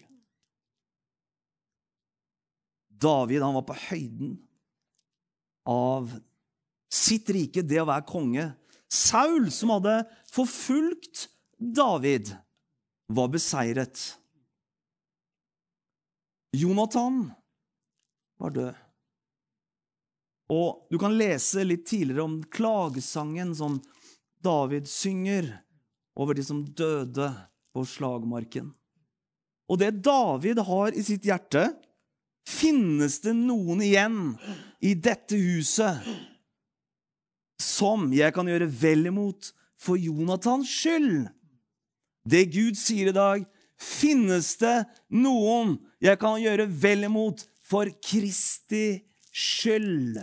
David 3.01 3.43
han 3.43 3.55
var 3.57 3.65
på 3.67 3.77
høyden 3.89 4.35
av 5.69 6.11
sitt 6.93 7.29
rike, 7.33 7.63
det 7.65 7.81
å 7.81 7.89
være 7.89 8.05
konge. 8.07 8.47
Saul, 8.91 9.49
som 9.51 9.73
hadde 9.73 10.03
forfulgt 10.29 11.27
David, 11.57 12.29
var 13.13 13.31
beseiret. 13.33 14.01
Jonathan 16.53 17.25
var 18.41 18.53
død. 18.53 18.79
Og 20.53 20.87
du 20.91 20.99
kan 21.01 21.15
lese 21.17 21.63
litt 21.65 21.87
tidligere 21.89 22.27
om 22.27 22.37
klagesangen 22.53 23.55
som 23.57 23.79
David 24.43 24.89
synger 24.91 25.47
over 26.19 26.37
de 26.37 26.45
som 26.45 26.61
døde 26.65 27.31
på 27.73 27.85
slagmarken. 27.89 28.69
Og 29.71 29.79
det 29.81 30.03
David 30.05 30.59
har 30.67 30.93
i 30.93 31.01
sitt 31.05 31.25
hjerte, 31.25 31.71
finnes 32.47 33.19
det 33.23 33.33
noen 33.37 33.81
igjen 33.83 34.19
i 34.83 34.93
dette 34.99 35.37
huset 35.39 36.03
som 37.63 38.09
jeg 38.13 38.33
kan 38.35 38.47
gjøre 38.49 38.67
vel 38.67 39.07
imot 39.11 39.53
for 39.79 39.99
Jonathans 39.99 40.69
skyld. 40.69 41.27
Det 42.23 42.45
Gud 42.53 42.79
sier 42.79 43.11
i 43.11 43.15
dag, 43.15 43.43
finnes 43.79 44.53
det 44.61 44.83
noen 45.11 45.77
jeg 46.03 46.19
kan 46.21 46.39
gjøre 46.41 46.67
vel 46.67 47.07
imot 47.09 47.43
for 47.63 47.89
Kristi 48.03 49.01
skyld. 49.33 50.19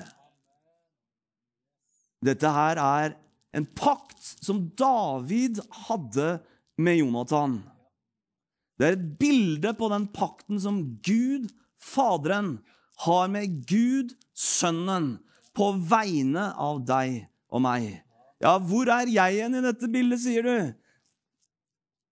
Dette 2.24 2.52
her 2.52 2.80
er 2.80 3.16
en 3.56 3.66
pakt 3.66 4.20
som 4.44 4.68
David 4.78 5.60
hadde 5.88 6.38
med 6.80 7.00
Jonathan. 7.00 7.58
Det 8.78 8.86
er 8.86 8.96
et 8.96 9.08
bilde 9.20 9.72
på 9.76 9.88
den 9.92 10.06
pakten 10.12 10.60
som 10.60 10.80
Gud, 11.04 11.50
Faderen, 11.80 12.58
har 13.00 13.30
med 13.32 13.62
Gud, 13.68 14.12
Sønnen, 14.36 15.14
på 15.56 15.72
vegne 15.88 16.50
av 16.60 16.82
deg 16.86 17.22
og 17.50 17.64
meg. 17.64 17.88
Ja, 18.40 18.54
hvor 18.60 18.88
er 18.92 19.08
jeg 19.10 19.38
igjen 19.38 19.56
i 19.58 19.64
dette 19.64 19.88
bildet, 19.92 20.22
sier 20.22 20.46
du? 20.46 20.54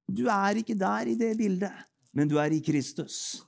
Du 0.08 0.24
er 0.32 0.60
ikke 0.60 0.76
der 0.78 1.12
i 1.12 1.16
det 1.20 1.34
bildet, 1.38 1.84
men 2.16 2.28
du 2.28 2.38
er 2.40 2.52
i 2.52 2.62
Kristus. 2.64 3.44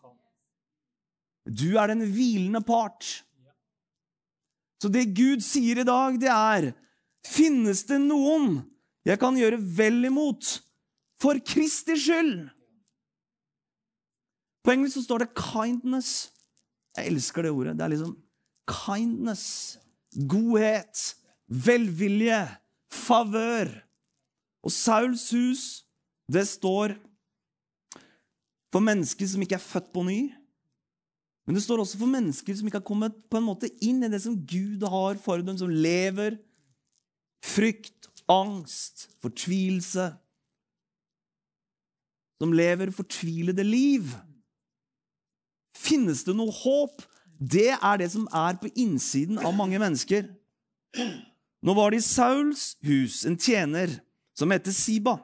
Du 1.48 1.80
er 1.80 1.90
den 1.92 2.04
hvilende 2.12 2.61
part. 2.64 3.24
Så 4.80 4.88
det 4.92 5.11
Gud 5.16 5.42
sier 5.44 5.80
i 5.80 5.88
dag, 5.88 6.20
det 6.20 6.30
er 6.33 6.72
Finnes 7.20 7.83
det 7.85 7.98
noen 8.00 8.62
jeg 9.04 9.20
kan 9.20 9.37
gjøre 9.37 9.59
vel 9.76 10.06
imot 10.09 10.54
for 11.20 11.37
Kristi 11.44 11.98
skyld? 12.00 12.46
På 14.64 14.73
engelsk 14.73 14.99
så 14.99 15.03
står 15.05 15.18
det 15.18 15.35
'kindness'. 15.37 16.31
Jeg 16.96 17.07
elsker 17.07 17.42
det 17.42 17.51
ordet. 17.51 17.77
Det 17.79 17.85
er 17.85 17.88
liksom 17.94 18.16
kindness. 18.68 19.79
Godhet. 20.29 21.16
Velvilje. 21.49 22.49
Favør. 22.90 23.70
Og 24.62 24.73
Sauls 24.73 25.31
hus, 25.31 25.85
det 26.33 26.49
står 26.49 26.94
for 28.70 28.85
mennesker 28.85 29.27
som 29.27 29.42
ikke 29.42 29.57
er 29.57 29.64
født 29.64 29.92
på 29.94 30.03
ny. 30.07 30.20
Men 31.46 31.57
det 31.57 31.62
står 31.64 31.81
også 31.83 31.99
for 31.99 32.07
mennesker 32.07 32.55
som 32.55 32.68
ikke 32.68 32.79
har 32.79 32.87
kommet 32.87 33.16
på 33.31 33.40
en 33.40 33.49
måte 33.49 33.70
inn 33.83 34.05
i 34.05 34.11
det 34.12 34.20
som 34.23 34.37
Gud 34.46 34.85
har 34.87 35.16
for 35.18 35.42
dem, 35.42 35.57
som 35.59 35.70
lever 35.73 36.37
frykt, 37.42 38.11
angst, 38.31 39.09
fortvilelse. 39.25 40.11
Som 42.40 42.53
lever 42.55 42.92
fortvilede 42.94 43.64
liv. 43.66 44.12
Finnes 45.90 46.22
det 46.26 46.37
noe 46.38 46.55
håp? 46.55 47.03
Det 47.40 47.72
er 47.74 47.98
det 47.98 48.11
som 48.12 48.29
er 48.37 48.59
på 48.61 48.70
innsiden 48.79 49.40
av 49.40 49.57
mange 49.57 49.81
mennesker. 49.81 50.29
Nå 51.61 51.74
var 51.76 51.90
det 51.90 52.03
i 52.03 52.07
Sauls 52.07 52.74
hus 52.87 53.24
en 53.29 53.38
tjener 53.40 53.98
som 54.37 54.53
het 54.55 54.68
Siba. 54.72 55.18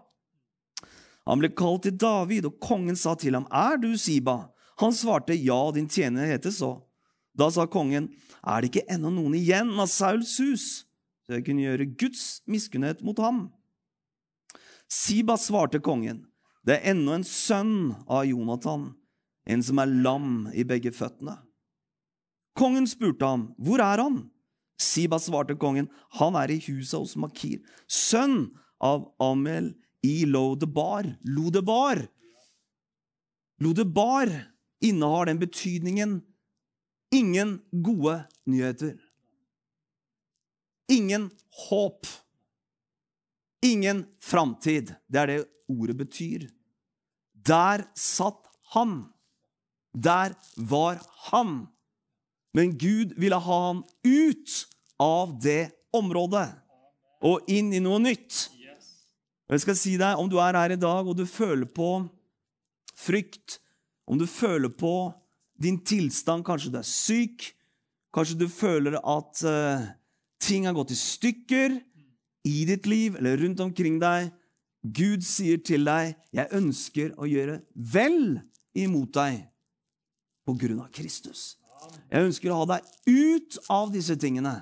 Han 1.27 1.43
ble 1.43 1.51
kalt 1.59 1.87
til 1.87 1.97
David, 1.99 2.47
og 2.47 2.61
kongen 2.63 2.97
sa 2.97 3.15
til 3.15 3.35
ham, 3.35 3.47
'Er 3.51 3.77
du 3.77 3.97
Siba?' 3.99 4.51
Han 4.79 4.93
svarte, 4.93 5.35
'Ja, 5.35 5.71
din 5.75 5.89
tjener 5.89 6.27
heter 6.27 6.51
så'. 6.51 6.83
Da 7.37 7.51
sa 7.51 7.67
kongen, 7.67 8.15
'Er 8.45 8.61
det 8.61 8.71
ikke 8.71 8.91
ennå 8.91 9.11
noen 9.11 9.35
igjen 9.35 9.81
av 9.81 9.89
Sauls 9.89 10.39
hus?' 10.39 10.85
Så 11.27 11.35
jeg 11.35 11.45
kunne 11.45 11.63
gjøre 11.63 11.97
Guds 11.99 12.43
miskunnhet 12.47 13.03
mot 13.03 13.19
ham. 13.19 13.51
Siba 14.89 15.37
svarte 15.37 15.81
kongen, 15.81 16.27
'Det 16.65 16.75
er 16.79 16.95
ennå 16.95 17.15
en 17.15 17.25
sønn 17.25 17.97
av 18.09 18.25
Jonathan, 18.25 18.95
en 19.47 19.63
som 19.63 19.79
er 19.79 19.87
lam 19.87 20.49
i 20.55 20.65
begge 20.65 20.93
føttene.' 20.93 21.39
Kongen 22.57 22.87
spurte 22.89 23.27
ham, 23.27 23.55
'Hvor 23.59 23.81
er 23.81 24.03
han?' 24.03 24.31
Siba 24.79 25.19
svarte 25.19 25.57
kongen, 25.57 25.89
'Han 26.19 26.37
er 26.37 26.51
i 26.51 26.61
huset 26.61 26.99
hos 26.99 27.17
Makir, 27.17 27.61
sønn 27.89 28.57
av 28.81 29.13
Amel 29.21 29.75
i 30.05 30.25
Lodebar.' 30.25 31.17
Lodebar. 31.25 32.09
Lodebar 33.61 34.29
innehar 34.81 35.27
den 35.27 35.39
betydningen 35.39 36.23
ingen 37.11 37.61
gode 37.71 38.25
nyheter. 38.45 38.97
Ingen 40.89 41.31
håp. 41.69 42.07
Ingen 43.63 44.05
framtid. 44.21 44.95
Det 45.09 45.19
er 45.19 45.27
det 45.27 45.39
ordet 45.69 45.97
betyr. 45.97 46.49
Der 47.33 47.87
satt 47.95 48.47
han. 48.75 49.09
Der 49.97 50.37
var 50.57 51.01
han. 51.31 51.67
Men 52.55 52.77
Gud 52.79 53.17
ville 53.17 53.39
ha 53.41 53.59
han 53.69 53.83
ut 54.05 54.53
av 55.01 55.35
det 55.41 55.73
området 55.97 56.49
og 57.25 57.49
inn 57.49 57.73
i 57.73 57.81
noe 57.81 58.01
nytt. 58.03 58.47
Og 59.47 59.57
jeg 59.57 59.63
skal 59.63 59.79
si 59.79 59.95
deg, 59.97 60.19
Om 60.19 60.29
du 60.29 60.39
er 60.43 60.57
her 60.59 60.75
i 60.75 60.81
dag 60.81 61.07
og 61.07 61.17
du 61.17 61.25
føler 61.27 61.67
på 61.67 62.09
frykt, 62.97 63.61
om 64.07 64.19
du 64.19 64.27
føler 64.27 64.69
på 64.69 65.13
din 65.61 65.79
tilstand, 65.85 66.45
kanskje 66.45 66.73
du 66.73 66.79
er 66.81 66.87
syk, 66.89 67.53
kanskje 68.13 68.39
du 68.41 68.49
føler 68.49 68.99
at 69.01 69.43
uh, 69.45 69.87
ting 70.41 70.67
har 70.67 70.77
gått 70.77 70.93
i 70.93 70.99
stykker 70.99 71.77
i 72.47 72.65
ditt 72.69 72.87
liv 72.87 73.17
eller 73.17 73.41
rundt 73.43 73.61
omkring 73.61 73.99
deg 74.01 74.31
Gud 74.87 75.25
sier 75.27 75.59
til 75.59 75.83
deg, 75.85 76.15
'Jeg 76.31 76.53
ønsker 76.55 77.15
å 77.19 77.27
gjøre 77.27 77.61
vel 77.75 78.39
imot 78.77 79.11
deg 79.17 79.43
på 80.47 80.55
grunn 80.59 80.83
av 80.85 80.91
Kristus'. 80.95 81.57
Jeg 82.11 82.29
ønsker 82.29 82.53
å 82.53 82.61
ha 82.63 82.67
deg 82.77 82.87
ut 83.07 83.59
av 83.71 83.91
disse 83.95 84.17
tingene. 84.19 84.59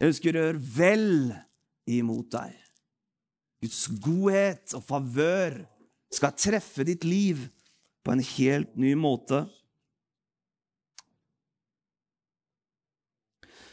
Jeg 0.00 0.12
ønsker 0.12 0.36
å 0.36 0.44
gjøre 0.44 0.64
vel 0.76 1.10
imot 1.88 2.30
deg. 2.34 2.56
Guds 3.62 3.86
godhet 4.02 4.74
og 4.76 4.84
favør 4.84 5.60
skal 6.12 6.34
treffe 6.36 6.84
ditt 6.86 7.06
liv 7.06 7.46
på 8.04 8.14
en 8.14 8.22
helt 8.36 8.76
ny 8.78 8.92
måte. 8.98 9.44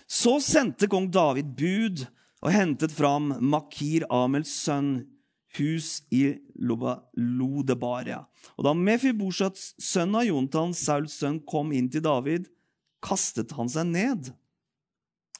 Så 0.09 0.37
sendte 0.43 0.89
kong 0.91 1.09
David 1.13 1.53
bud 1.57 2.05
og 2.43 2.51
hentet 2.53 2.93
fram 2.93 3.31
Makir 3.39 4.05
Amels 4.13 4.51
sønn 4.65 4.95
hus 5.59 6.01
i 6.11 6.35
Lodebaria. 6.57 8.23
Og 8.57 8.65
da 8.67 8.73
Mefibosjats 8.77 9.73
sønn 9.81 10.15
av 10.17 10.25
Jontan, 10.27 10.73
Sauls 10.73 11.15
sønn, 11.19 11.39
kom 11.45 11.71
inn 11.75 11.89
til 11.91 12.03
David, 12.05 12.49
kastet 13.03 13.53
han 13.57 13.69
seg 13.69 13.89
ned 13.91 14.31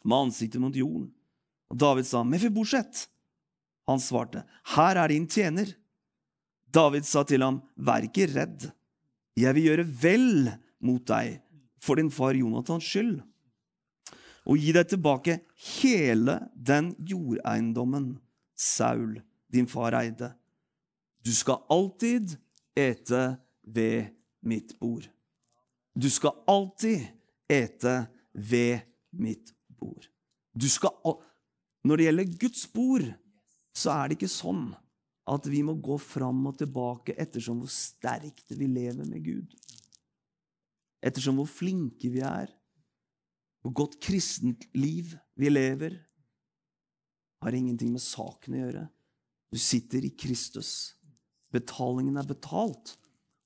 med 0.04 0.18
ansiktet 0.18 0.62
mot 0.62 0.76
jorden. 0.76 1.10
Og 1.72 1.80
David 1.80 2.06
sa, 2.06 2.24
'Mefibosjet.' 2.24 3.08
Han 3.88 4.00
svarte, 4.00 4.44
'Her 4.76 4.98
er 4.98 5.08
din 5.08 5.28
tjener.' 5.28 5.76
David 6.72 7.06
sa 7.06 7.24
til 7.24 7.42
ham, 7.42 7.62
'Vær 7.78 8.04
ikke 8.04 8.30
redd. 8.34 8.72
Jeg 9.36 9.56
vil 9.56 9.64
gjøre 9.64 9.86
vel 10.04 10.52
mot 10.80 11.06
deg 11.06 11.42
for 11.80 11.96
din 11.96 12.12
far 12.12 12.34
Jonathans 12.34 12.84
skyld.' 12.84 13.24
Og 14.46 14.60
gi 14.60 14.74
deg 14.76 14.88
tilbake 14.88 15.40
hele 15.56 16.50
den 16.54 16.96
jordeiendommen 17.00 18.20
Saul, 18.56 19.22
din 19.54 19.70
far, 19.70 19.96
eide. 20.00 20.34
Du 21.24 21.32
skal 21.34 21.62
alltid 21.72 22.36
ete 22.76 23.38
ved 23.64 24.12
mitt 24.44 24.74
bord. 24.80 25.06
Du 25.96 26.10
skal 26.10 26.36
alltid 26.50 27.06
ete 27.50 28.08
ved 28.34 28.82
mitt 29.12 29.54
bord. 29.78 30.10
Du 30.54 30.68
skal, 30.70 30.90
når 31.86 31.98
det 31.98 32.08
gjelder 32.08 32.40
Guds 32.42 32.66
bord, 32.74 33.06
så 33.74 33.94
er 33.94 34.10
det 34.10 34.18
ikke 34.18 34.32
sånn 34.32 34.72
at 35.30 35.48
vi 35.48 35.62
må 35.66 35.78
gå 35.80 35.96
fram 36.02 36.42
og 36.50 36.58
tilbake 36.60 37.16
ettersom 37.20 37.62
hvor 37.64 37.72
sterkt 37.72 38.52
vi 38.58 38.68
lever 38.68 39.08
med 39.08 39.24
Gud. 39.24 39.54
Ettersom 41.04 41.40
hvor 41.40 41.50
flinke 41.50 42.12
vi 42.12 42.22
er, 42.26 42.52
hvor 43.64 43.74
godt 43.84 44.00
kristent 44.04 44.66
liv 44.76 45.14
vi 45.40 45.50
lever. 45.52 45.96
Har 47.44 47.56
ingenting 47.56 47.94
med 47.96 48.04
saken 48.04 48.56
å 48.56 48.62
gjøre. 48.66 48.84
Du 49.54 49.60
sitter 49.62 50.02
i 50.02 50.10
Kristus. 50.10 50.96
Betalingen 51.54 52.18
er 52.18 52.26
betalt, 52.26 52.96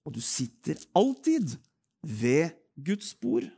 og 0.08 0.15
du 0.15 0.22
sitter 0.24 0.80
alltid 0.96 1.58
ved 2.02 2.56
Guds 2.80 3.12
bord. 3.20 3.50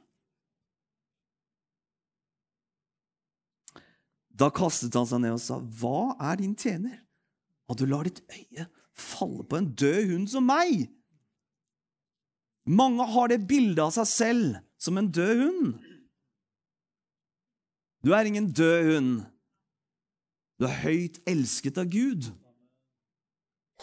Da 4.33 4.49
kastet 4.55 4.95
han 4.97 5.05
seg 5.05 5.21
ned 5.21 5.35
og 5.35 5.43
sa, 5.43 5.59
'Hva 5.59 6.15
er 6.31 6.41
din 6.41 6.55
tjener?' 6.55 7.05
At 7.69 7.77
du 7.77 7.85
lar 7.85 8.03
ditt 8.03 8.23
øye 8.33 8.65
falle 8.99 9.43
på 9.43 9.59
en 9.59 9.73
død 9.75 10.11
hund 10.11 10.27
som 10.27 10.43
meg. 10.43 10.89
Mange 12.65 13.05
har 13.05 13.29
det 13.31 13.47
bildet 13.47 13.81
av 13.83 13.93
seg 13.95 14.07
selv 14.07 14.55
som 14.81 14.97
en 14.97 15.11
død 15.11 15.35
hund. 15.43 15.73
Du 18.05 18.13
er 18.15 18.25
ingen 18.25 18.51
død 18.51 18.93
hund. 18.93 19.11
Du 20.59 20.67
er 20.67 20.79
høyt 20.83 21.21
elsket 21.29 21.79
av 21.79 21.87
Gud. 21.87 22.27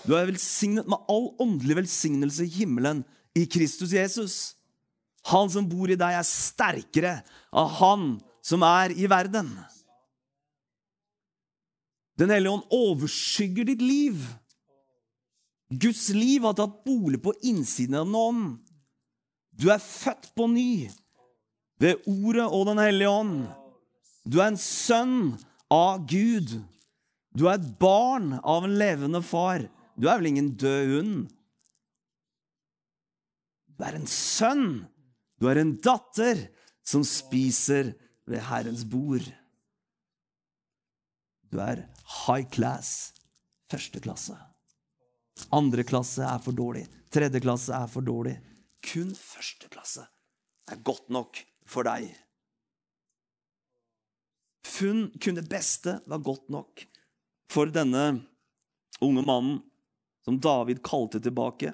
Du 0.05 0.13
er 0.13 0.29
velsignet 0.29 0.89
med 0.91 1.09
all 1.09 1.31
åndelig 1.41 1.79
velsignelse 1.79 2.45
i 2.45 2.53
himmelen 2.59 3.01
i 3.37 3.47
Kristus 3.49 3.95
Jesus. 3.97 4.37
Han 5.33 5.49
som 5.51 5.67
bor 5.69 5.91
i 5.91 5.97
deg, 5.99 6.19
er 6.21 6.27
sterkere 6.27 7.15
av 7.57 7.73
han 7.81 8.05
som 8.45 8.63
er 8.67 8.93
i 8.93 9.09
verden. 9.11 9.49
Den 12.17 12.31
hellige 12.33 12.53
ånd 12.53 12.69
overskygger 12.73 13.67
ditt 13.73 13.83
liv. 13.85 14.21
Guds 15.73 16.09
liv 16.15 16.45
har 16.47 16.55
tatt 16.57 16.85
bolig 16.87 17.19
på 17.25 17.35
innsiden 17.49 17.99
av 17.99 18.07
den 18.07 18.21
ånd. 18.21 18.47
Du 19.57 19.69
er 19.73 19.83
født 19.83 20.31
på 20.37 20.47
ny 20.53 20.87
ved 21.81 22.05
Ordet 22.09 22.47
og 22.47 22.69
Den 22.69 22.81
hellige 22.81 23.11
ånd. 23.11 23.37
Du 24.29 24.39
er 24.41 24.51
en 24.53 24.61
sønn 24.61 25.35
av 25.73 26.07
Gud. 26.09 26.53
Du 27.37 27.47
er 27.49 27.59
et 27.59 27.71
barn 27.81 28.37
av 28.43 28.67
en 28.67 28.77
levende 28.79 29.23
far. 29.25 29.67
Du 29.97 30.09
er 30.09 30.21
vel 30.21 30.31
ingen 30.33 30.53
død 30.61 30.93
hund? 30.95 31.17
Du 33.77 33.85
er 33.85 33.99
en 33.99 34.09
sønn. 34.09 34.87
Du 35.41 35.49
er 35.51 35.61
en 35.61 35.75
datter 35.85 36.47
som 36.87 37.05
spiser 37.05 37.93
ved 38.27 38.45
Herrens 38.49 38.87
bord. 38.89 39.25
Du 41.53 41.61
er 41.63 41.87
high 42.27 42.47
class. 42.51 43.13
Første 43.71 44.01
klasse. 44.01 44.37
Andre 45.53 45.85
klasse 45.85 46.25
er 46.25 46.41
for 46.43 46.57
dårlig. 46.57 46.87
Tredje 47.13 47.43
klasse 47.43 47.75
er 47.77 47.91
for 47.91 48.07
dårlig. 48.07 48.37
Kun 48.87 49.13
første 49.19 49.69
klasse 49.73 50.07
er 50.71 50.81
godt 50.87 51.11
nok 51.13 51.41
for 51.69 51.87
deg. 51.87 52.09
Funn, 54.67 55.09
kun 55.23 55.39
det 55.39 55.47
beste 55.49 56.01
var 56.11 56.25
godt 56.27 56.51
nok 56.53 56.83
for 57.53 57.71
denne 57.71 58.05
unge 59.01 59.23
mannen 59.23 59.61
som 60.27 60.41
David 60.43 60.83
kalte 60.85 61.21
tilbake. 61.23 61.73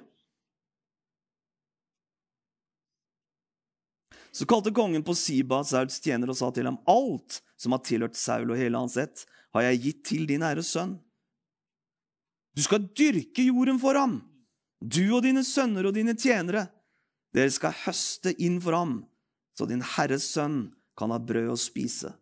Så 4.31 4.45
kalte 4.49 4.71
kongen 4.73 5.03
på 5.05 5.13
Siba, 5.17 5.63
Sauds 5.63 5.99
tjener, 6.01 6.29
og 6.29 6.37
sa 6.37 6.49
til 6.53 6.65
ham, 6.65 6.79
alt 6.89 7.41
som 7.57 7.75
har 7.75 7.83
tilhørt 7.85 8.17
Saul 8.17 8.49
og 8.49 8.57
hele 8.57 8.79
hans 8.81 8.97
ett, 8.97 9.25
har 9.53 9.67
jeg 9.67 9.81
gitt 9.83 9.99
til 10.09 10.25
din 10.29 10.45
ære 10.45 10.63
sønn. 10.65 10.95
Du 12.53 12.61
skal 12.65 12.87
dyrke 12.97 13.45
jorden 13.45 13.77
for 13.81 13.97
ham, 13.97 14.19
du 14.81 15.03
og 15.15 15.21
dine 15.25 15.45
sønner 15.45 15.85
og 15.89 15.93
dine 15.97 16.13
tjenere. 16.17 16.67
Dere 17.33 17.53
skal 17.53 17.77
høste 17.85 18.33
inn 18.41 18.59
for 18.61 18.77
ham, 18.77 18.99
så 19.57 19.65
din 19.69 19.85
herres 19.95 20.25
sønn 20.33 20.67
kan 20.97 21.13
ha 21.13 21.21
brød 21.21 21.53
å 21.53 21.57
spise. 21.57 22.13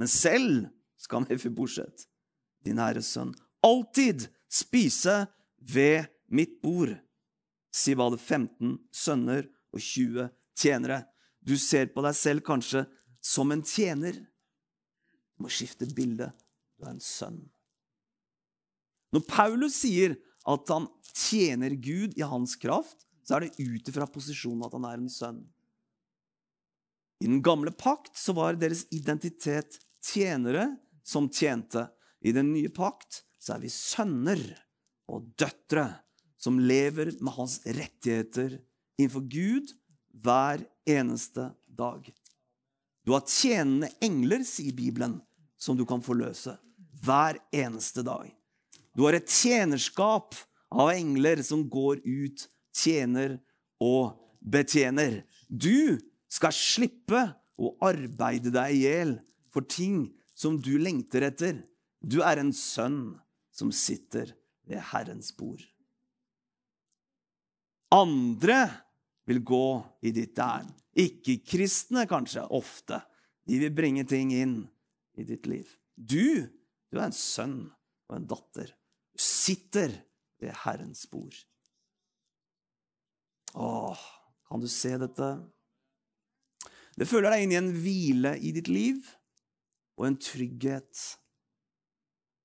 Men 0.00 0.08
selv 0.08 0.70
skal 1.00 1.26
Mefibosjet, 1.28 2.06
din 2.64 2.80
herres 2.80 3.10
sønn, 3.12 3.34
alltid 3.60 4.26
spise 4.48 5.26
ved 5.60 6.08
mitt 6.32 6.56
bord. 6.64 6.94
Siv 7.70 8.00
hadde 8.00 8.18
15 8.18 8.78
sønner 8.96 9.44
og 9.70 9.84
20 9.84 10.30
tjenere. 10.56 11.02
Du 11.44 11.52
ser 11.60 11.92
på 11.92 12.02
deg 12.04 12.16
selv 12.16 12.44
kanskje 12.46 12.86
som 13.20 13.52
en 13.52 13.62
tjener. 13.62 14.16
Du 15.36 15.44
må 15.44 15.52
skifte 15.52 15.88
bilde. 15.92 16.30
Du 16.80 16.86
er 16.86 16.94
en 16.94 17.04
sønn. 17.04 17.42
Når 19.12 19.26
Paulus 19.28 19.76
sier 19.82 20.16
at 20.48 20.72
han 20.72 20.88
tjener 21.12 21.74
Gud 21.76 22.16
i 22.16 22.24
hans 22.24 22.56
kraft, 22.56 23.04
så 23.26 23.36
er 23.36 23.46
det 23.46 23.60
ut 23.60 23.92
ifra 23.92 24.08
posisjonen 24.08 24.64
at 24.64 24.74
han 24.78 24.86
er 24.88 24.98
en 24.98 25.12
sønn. 25.12 25.40
I 27.20 27.28
den 27.28 27.42
gamle 27.44 27.72
pakt 27.76 28.16
så 28.16 28.32
var 28.32 28.56
deres 28.56 28.86
identitet 28.96 29.76
tjenere 30.04 30.66
som 31.04 31.28
tjente. 31.32 31.86
I 32.20 32.32
den 32.36 32.52
nye 32.52 32.70
pakt 32.72 33.22
så 33.40 33.56
er 33.56 33.64
vi 33.64 33.72
sønner 33.72 34.42
og 35.10 35.30
døtre 35.40 35.86
som 36.40 36.60
lever 36.60 37.12
med 37.20 37.34
hans 37.36 37.58
rettigheter 37.66 38.58
innenfor 39.00 39.24
Gud 39.28 39.72
hver 40.20 40.62
eneste 40.88 41.50
dag. 41.66 42.04
Du 43.04 43.14
har 43.16 43.24
tjenende 43.28 43.88
engler, 44.04 44.44
sier 44.44 44.76
Bibelen, 44.76 45.18
som 45.60 45.76
du 45.76 45.86
kan 45.88 46.04
forløse 46.04 46.56
hver 47.00 47.38
eneste 47.52 48.04
dag. 48.04 48.28
Du 48.96 49.06
har 49.06 49.16
et 49.16 49.30
tjenerskap 49.30 50.36
av 50.70 50.92
engler 50.92 51.40
som 51.46 51.64
går 51.70 52.02
ut, 52.04 52.44
tjener 52.76 53.38
og 53.80 54.16
betjener. 54.40 55.22
Du 55.48 55.98
skal 56.30 56.54
slippe 56.54 57.24
å 57.60 57.72
arbeide 57.84 58.52
deg 58.54 58.76
i 58.76 58.84
hjel 58.84 59.16
for 59.52 59.66
ting 59.66 60.08
som 60.34 60.58
du 60.62 60.76
lengter 60.78 61.26
etter. 61.26 61.60
Du 62.00 62.20
er 62.24 62.40
en 62.40 62.52
sønn 62.56 63.18
som 63.52 63.72
sitter 63.74 64.32
ved 64.68 64.80
Herrens 64.92 65.32
bord. 65.36 65.62
Andre 67.90 68.62
vil 69.28 69.42
gå 69.44 69.66
i 70.06 70.12
ditt 70.14 70.38
ærend. 70.38 70.72
Ikke-kristne, 70.98 72.06
kanskje, 72.10 72.46
ofte. 72.54 73.00
De 73.46 73.58
vil 73.62 73.74
bringe 73.74 74.06
ting 74.08 74.32
inn 74.34 74.56
i 75.18 75.26
ditt 75.26 75.46
liv. 75.50 75.68
Du, 75.94 76.46
du 76.90 76.98
er 76.98 77.08
en 77.08 77.16
sønn 77.16 77.58
og 78.08 78.16
en 78.16 78.28
datter. 78.30 78.72
Du 79.14 79.22
sitter 79.22 79.92
ved 80.40 80.54
Herrens 80.64 81.04
bord. 81.10 81.34
Åh, 83.58 84.02
kan 84.48 84.62
du 84.62 84.68
se 84.70 84.94
dette? 85.02 85.30
Det 86.94 87.08
føler 87.08 87.34
deg 87.34 87.44
inn 87.44 87.54
i 87.54 87.58
en 87.58 87.72
hvile 87.74 88.36
i 88.38 88.52
ditt 88.54 88.70
liv 88.70 89.02
og 90.00 90.06
en 90.08 90.16
trygghet. 90.16 91.02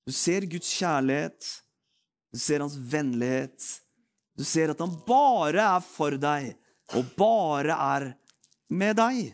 Du 0.06 0.12
ser 0.14 0.46
Guds 0.52 0.70
kjærlighet, 0.76 1.48
du 2.36 2.40
ser 2.40 2.60
hans 2.60 2.76
vennlighet. 2.76 3.64
Du 4.36 4.44
ser 4.44 4.74
at 4.74 4.82
han 4.84 4.92
bare 5.08 5.64
er 5.64 5.84
for 5.86 6.18
deg 6.20 6.52
og 7.00 7.14
bare 7.16 7.78
er 7.96 8.10
med 8.76 8.98
deg. 9.00 9.32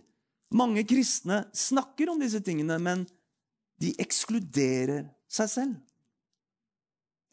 Mange 0.53 0.83
kristne 0.85 1.47
snakker 1.57 2.11
om 2.11 2.21
disse 2.21 2.43
tingene, 2.45 2.77
men 2.77 3.07
de 3.81 3.95
ekskluderer 4.03 5.07
seg 5.31 5.49
selv. 5.49 5.79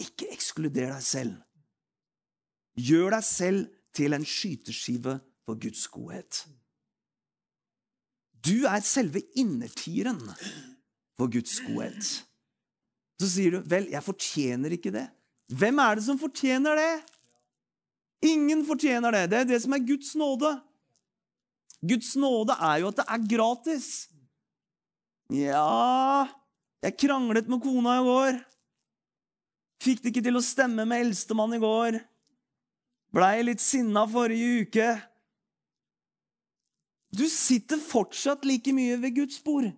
Ikke 0.00 0.30
ekskluder 0.32 0.94
deg 0.94 1.04
selv. 1.04 1.36
Gjør 2.78 3.18
deg 3.18 3.26
selv 3.26 3.66
til 3.98 4.16
en 4.16 4.24
skyteskive 4.24 5.18
for 5.44 5.60
Guds 5.60 5.84
godhet. 5.92 6.46
Du 8.40 8.64
er 8.70 8.80
selve 8.86 9.20
innertieren 9.36 10.22
for 11.18 11.30
Guds 11.30 11.58
godhet. 11.66 12.24
Så 13.18 13.28
sier 13.28 13.50
du, 13.50 13.60
'Vel, 13.60 13.90
jeg 13.90 14.02
fortjener 14.02 14.70
ikke 14.70 14.94
det'. 14.94 15.10
Hvem 15.48 15.78
er 15.78 15.94
det 15.94 16.04
som 16.04 16.18
fortjener 16.18 16.76
det? 16.76 17.02
Ingen 18.22 18.64
fortjener 18.66 19.10
det. 19.14 19.30
Det 19.30 19.38
er 19.38 19.44
det 19.44 19.62
som 19.62 19.72
er 19.72 19.86
Guds 19.86 20.14
nåde. 20.14 20.60
Guds 21.82 22.16
nåde 22.16 22.54
er 22.58 22.82
jo 22.82 22.90
at 22.90 22.96
det 22.96 23.06
er 23.08 23.28
gratis. 23.36 24.08
Ja 25.30 26.26
Jeg 26.82 26.96
kranglet 26.98 27.48
med 27.48 27.62
kona 27.62 27.98
i 27.98 28.04
går. 28.06 28.38
Fikk 29.82 30.02
det 30.02 30.10
ikke 30.12 30.24
til 30.26 30.38
å 30.38 30.42
stemme 30.42 30.86
med 30.86 31.06
eldstemann 31.06 31.54
i 31.54 31.62
går. 31.62 31.98
Blei 33.14 33.42
litt 33.42 33.62
sinna 33.62 34.04
forrige 34.10 34.62
uke. 34.62 34.88
Du 37.14 37.24
sitter 37.30 37.80
fortsatt 37.80 38.44
like 38.44 38.72
mye 38.74 38.98
ved 39.00 39.16
Guds 39.16 39.38
bord. 39.42 39.70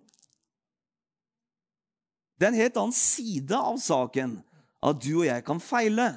Det 2.41 2.47
er 2.47 2.55
en 2.55 2.57
helt 2.57 2.77
annen 2.81 2.95
side 2.97 3.53
av 3.53 3.75
saken 3.77 4.39
at 4.81 5.01
du 5.03 5.11
og 5.19 5.27
jeg 5.27 5.43
kan 5.45 5.59
feile. 5.61 6.07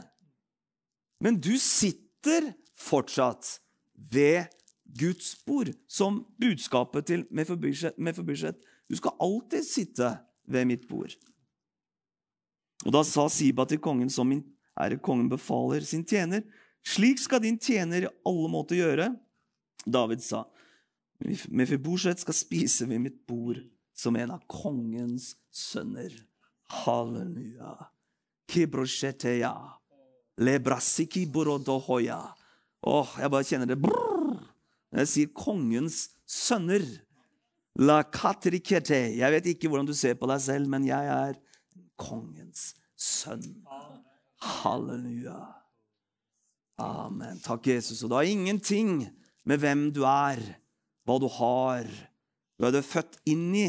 Men 1.21 1.37
du 1.37 1.53
sitter 1.61 2.47
fortsatt 2.81 3.59
ved 3.93 4.49
Guds 4.97 5.35
bord, 5.45 5.69
som 5.85 6.23
budskapet 6.41 7.11
til 7.11 7.27
Mefiboset. 7.29 8.57
Du 8.89 8.97
skal 8.97 9.19
alltid 9.21 9.69
sitte 9.69 10.15
ved 10.49 10.65
mitt 10.71 10.89
bord. 10.89 11.13
Og 12.89 12.97
da 12.97 13.05
sa 13.05 13.27
Siba 13.29 13.69
til 13.69 13.83
kongen, 13.85 14.09
som 14.09 14.33
min 14.33 14.41
ære 14.81 15.03
kongen 15.05 15.29
befaler 15.29 15.85
sin 15.85 16.07
tjener, 16.09 16.41
slik 16.89 17.21
skal 17.21 17.45
din 17.45 17.61
tjener 17.61 18.09
i 18.09 18.13
alle 18.25 18.49
måter 18.49 18.81
gjøre. 18.81 19.13
David 19.85 20.25
sa, 20.25 20.47
Mefiboset 21.53 22.25
skal 22.25 22.41
spise 22.41 22.89
ved 22.89 23.05
mitt 23.05 23.21
bord 23.29 23.61
som 23.95 24.17
en 24.19 24.35
av 24.35 24.43
kongens 24.51 25.35
sønner. 25.55 26.13
Halleluja. 26.85 27.77
Kibrosheteya. 28.51 29.55
Lebrasiki 30.43 31.25
borodohoya. 31.31 32.21
Åh, 32.85 33.17
jeg 33.23 33.33
bare 33.33 33.49
kjenner 33.49 33.71
det 33.71 33.79
brrr. 33.81 34.35
Når 34.91 35.05
jeg 35.05 35.13
sier 35.13 35.35
kongens 35.39 36.05
sønner. 36.27 36.85
La 37.83 38.03
katrikete. 38.07 38.99
Jeg 39.17 39.35
vet 39.35 39.51
ikke 39.55 39.71
hvordan 39.71 39.89
du 39.89 39.95
ser 39.97 40.19
på 40.19 40.29
deg 40.31 40.43
selv, 40.43 40.71
men 40.71 40.87
jeg 40.87 41.11
er 41.11 41.39
kongens 41.99 42.73
sønn. 42.99 43.63
Halleluja. 44.43 45.39
Amen. 46.83 47.39
Takk, 47.43 47.71
Jesus. 47.71 48.03
Og 48.03 48.11
det 48.11 48.19
har 48.19 48.31
ingenting 48.31 49.07
med 49.47 49.63
hvem 49.63 49.89
du 49.95 50.03
er, 50.09 50.41
hva 51.07 51.19
du 51.23 51.29
har, 51.31 51.87
du 52.59 52.79
er 52.79 52.87
født 52.87 53.19
inn 53.31 53.51
i. 53.59 53.69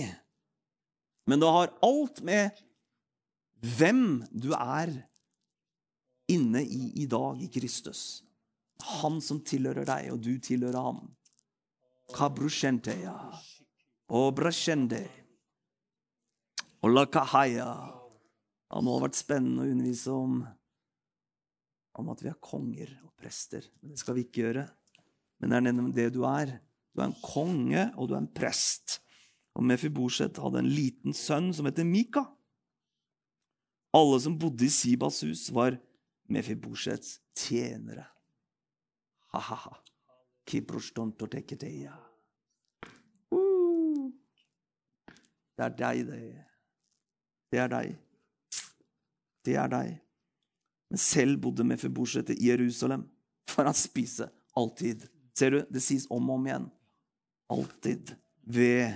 Men 1.25 1.41
det 1.41 1.49
har 1.49 1.73
alt 1.85 2.21
med 2.25 2.61
hvem 3.77 4.21
du 4.29 4.51
er 4.53 4.91
inne 6.31 6.61
i 6.61 6.91
i 7.01 7.07
dag 7.09 7.41
i 7.41 7.49
Kristus. 7.53 8.23
Han 9.01 9.21
som 9.23 9.41
tilhører 9.45 9.87
deg, 9.87 10.11
og 10.13 10.21
du 10.21 10.35
tilhører 10.41 10.87
ham. 10.89 11.01
Kabrushenteya. 12.13 13.15
Obrashende. 14.13 15.05
Olakahaya. 16.85 17.71
Det 18.69 18.83
må 18.83 18.97
ha 18.97 19.05
vært 19.05 19.17
spennende 19.17 19.63
å 19.63 19.71
undervise 19.71 20.13
om, 20.13 20.39
om 21.95 22.09
at 22.11 22.21
vi 22.21 22.29
er 22.29 22.41
konger 22.43 22.91
og 23.05 23.13
prester. 23.17 23.65
Men 23.79 23.93
det 23.93 24.01
skal 24.01 24.17
vi 24.17 24.25
ikke 24.27 24.43
gjøre. 24.43 24.65
Men 25.39 25.53
det 25.53 25.73
er 25.73 25.93
det 25.95 26.09
du 26.13 26.21
er. 26.27 26.57
Du 26.95 27.01
er 27.01 27.09
en 27.09 27.19
konge, 27.19 27.89
og 27.99 28.07
du 28.07 28.15
er 28.15 28.23
en 28.23 28.31
prest. 28.31 29.01
Og 29.55 29.63
Mefiboset 29.67 30.39
hadde 30.39 30.61
en 30.63 30.71
liten 30.71 31.15
sønn 31.15 31.51
som 31.55 31.67
heter 31.67 31.87
Mika. 31.87 32.23
Alle 33.95 34.19
som 34.23 34.37
bodde 34.39 34.65
i 34.67 34.71
Sibas 34.71 35.21
hus, 35.27 35.49
var 35.55 35.77
Mefibosets 36.31 37.19
tjenere. 37.37 38.07
Ha-ha-ha. 39.35 39.75
Uh. 43.31 44.11
Det 45.55 45.67
er 45.67 45.75
deg, 45.79 46.01
det. 46.07 46.21
Det 47.51 47.61
er 47.63 47.71
deg. 47.71 47.95
Det 49.45 49.59
er 49.59 49.71
deg. 49.71 49.91
Men 50.91 51.01
selv 51.01 51.41
bodde 51.43 51.67
Mefibosjet 51.67 52.31
i 52.35 52.39
Jerusalem 52.47 53.07
for 53.49 53.67
han 53.67 53.77
spise 53.77 54.27
alltid. 54.55 55.05
Ser 55.35 55.51
du, 55.51 55.61
det 55.71 55.83
sies 55.83 56.07
om 56.11 56.29
og 56.29 56.39
om 56.39 56.47
igjen. 56.47 56.67
Alltid 57.51 58.15
ved 58.41 58.95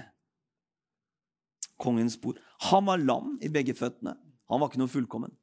kongens 1.79 2.17
bord. 2.21 2.39
Han 2.69 2.85
var 2.85 3.01
lam 3.01 3.37
i 3.41 3.51
begge 3.51 3.75
føttene. 3.77 4.15
Han 4.49 4.61
var 4.61 4.71
ikke 4.71 4.81
noe 4.81 4.91
fullkommen. 4.91 5.35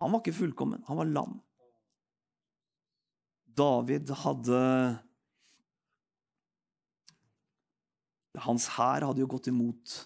Han 0.00 0.14
var 0.14 0.22
ikke 0.22 0.38
fullkommen, 0.38 0.82
han 0.88 0.96
var 0.96 1.08
lam. 1.12 1.38
David 3.60 4.12
hadde 4.22 4.60
Hans 8.40 8.68
hær 8.76 9.04
hadde 9.04 9.20
jo 9.20 9.28
gått 9.28 9.50
imot 9.50 9.96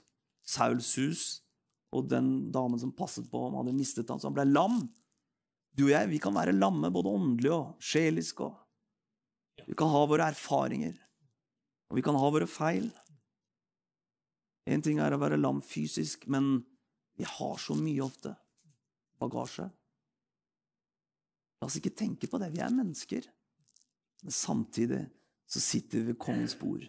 Sauls 0.48 0.88
hus, 0.98 1.22
og 1.94 2.08
den 2.10 2.50
damen 2.52 2.80
som 2.80 2.92
passet 2.96 3.28
på 3.30 3.44
ham, 3.44 3.58
hadde 3.60 3.76
mistet 3.76 4.10
ham, 4.10 4.18
så 4.18 4.26
han 4.26 4.36
ble 4.36 4.46
lam. 4.48 4.80
Du 5.76 5.86
og 5.86 5.92
jeg 5.92 6.10
vi 6.10 6.18
kan 6.22 6.34
være 6.34 6.56
lamme 6.56 6.90
både 6.92 7.12
åndelig 7.12 7.52
og 7.54 7.84
sjelisk. 7.84 8.42
Og 8.46 8.58
vi 9.66 9.74
kan 9.78 9.90
ha 9.92 10.04
våre 10.08 10.28
erfaringer, 10.32 10.94
og 11.90 11.98
vi 11.98 12.04
kan 12.04 12.18
ha 12.18 12.30
våre 12.32 12.48
feil. 12.50 12.88
Én 14.64 14.82
ting 14.82 15.00
er 15.02 15.14
å 15.14 15.20
være 15.20 15.38
lam 15.40 15.60
fysisk, 15.64 16.26
men 16.32 16.58
vi 17.18 17.26
har 17.28 17.58
så 17.60 17.76
mye 17.78 18.02
ofte 18.04 18.32
bagasje. 19.20 19.66
La 21.60 21.68
oss 21.68 21.78
ikke 21.78 21.94
tenke 21.96 22.28
på 22.28 22.40
det. 22.40 22.50
Vi 22.52 22.62
er 22.64 22.72
mennesker. 22.74 23.28
Men 24.24 24.32
samtidig 24.32 25.02
så 25.46 25.60
sitter 25.60 26.00
vi 26.00 26.10
ved 26.10 26.18
kongens 26.20 26.56
bord. 26.58 26.84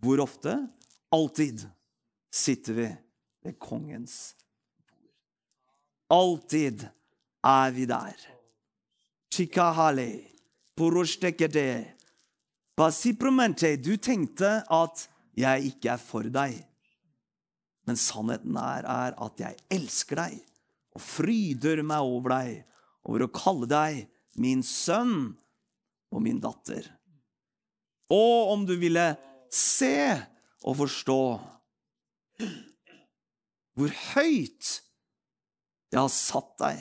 Hvor 0.00 0.24
ofte? 0.24 0.56
Alltid 1.12 1.64
sitter 2.32 2.76
vi 2.76 2.88
ved 3.44 3.58
kongens 3.60 4.18
bord. 4.32 4.44
Alltid 6.08 6.86
er 7.44 7.70
vi 7.70 7.84
der. 7.86 8.16
Basipromente. 9.28 10.37
Du 13.82 13.94
tenkte 13.98 14.50
at 14.62 15.08
jeg 15.38 15.72
ikke 15.72 15.92
er 15.94 16.02
for 16.02 16.28
deg. 16.32 16.54
Men 17.88 17.98
sannheten 17.98 18.56
er, 18.60 18.84
er 18.84 19.16
at 19.16 19.42
jeg 19.42 19.58
elsker 19.74 20.20
deg 20.20 20.38
og 20.94 21.02
fryder 21.02 21.82
meg 21.86 22.04
over 22.04 22.34
deg, 22.34 22.62
over 23.08 23.24
å 23.24 23.32
kalle 23.32 23.68
deg 23.70 24.04
min 24.38 24.62
sønn 24.66 25.32
og 26.12 26.22
min 26.24 26.40
datter. 26.42 26.84
Og 28.12 28.52
om 28.54 28.64
du 28.68 28.74
ville 28.80 29.06
se 29.52 30.14
og 30.64 30.78
forstå 30.82 31.22
hvor 33.78 33.94
høyt 34.12 34.70
jeg 35.88 36.00
har 36.00 36.12
satt 36.12 36.54
deg, 36.60 36.80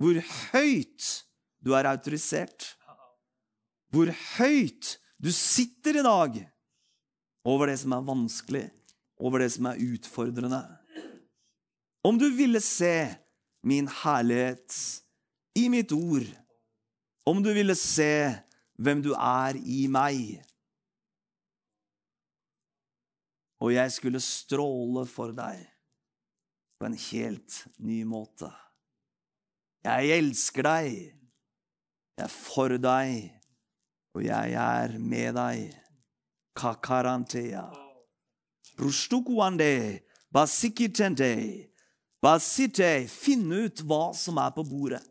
hvor 0.00 0.16
høyt 0.52 1.08
du 1.60 1.74
er 1.76 1.88
autorisert, 1.90 2.74
hvor 3.90 4.10
høyt 4.38 4.96
du 5.20 5.30
sitter 5.34 6.00
i 6.00 6.04
dag 6.06 6.36
over 7.48 7.70
det 7.70 7.78
som 7.82 7.94
er 7.96 8.06
vanskelig, 8.06 8.66
over 9.20 9.42
det 9.42 9.50
som 9.54 9.68
er 9.70 9.80
utfordrende. 9.82 10.60
Om 12.06 12.18
du 12.20 12.28
ville 12.32 12.62
se 12.64 13.10
min 13.66 13.88
herlighet 14.02 14.76
i 15.58 15.66
mitt 15.72 15.92
ord, 15.92 16.28
om 17.28 17.42
du 17.44 17.50
ville 17.52 17.76
se 17.76 18.30
hvem 18.80 19.02
du 19.04 19.12
er 19.12 19.58
i 19.60 19.84
meg, 19.92 20.40
og 23.60 23.74
jeg 23.74 23.92
skulle 23.92 24.22
stråle 24.24 25.04
for 25.08 25.34
deg 25.36 25.66
på 26.80 26.88
en 26.88 26.96
helt 26.96 27.58
ny 27.84 27.98
måte. 28.08 28.48
Jeg 29.84 30.14
elsker 30.16 30.64
deg, 30.64 30.94
jeg 32.16 32.24
er 32.24 32.32
for 32.32 32.72
deg, 32.80 33.28
og 34.14 34.24
jeg 34.24 34.54
er 34.58 34.96
med 34.98 35.36
deg. 35.38 35.70
Kakarantea. 36.58 37.64
Brustukuande, 38.76 40.00
basikitente. 40.32 41.32
Basite, 42.20 43.06
finn 43.08 43.48
ut 43.48 43.80
hva 43.88 44.10
som 44.16 44.40
er 44.42 44.52
på 44.56 44.64
bordet. 44.68 45.02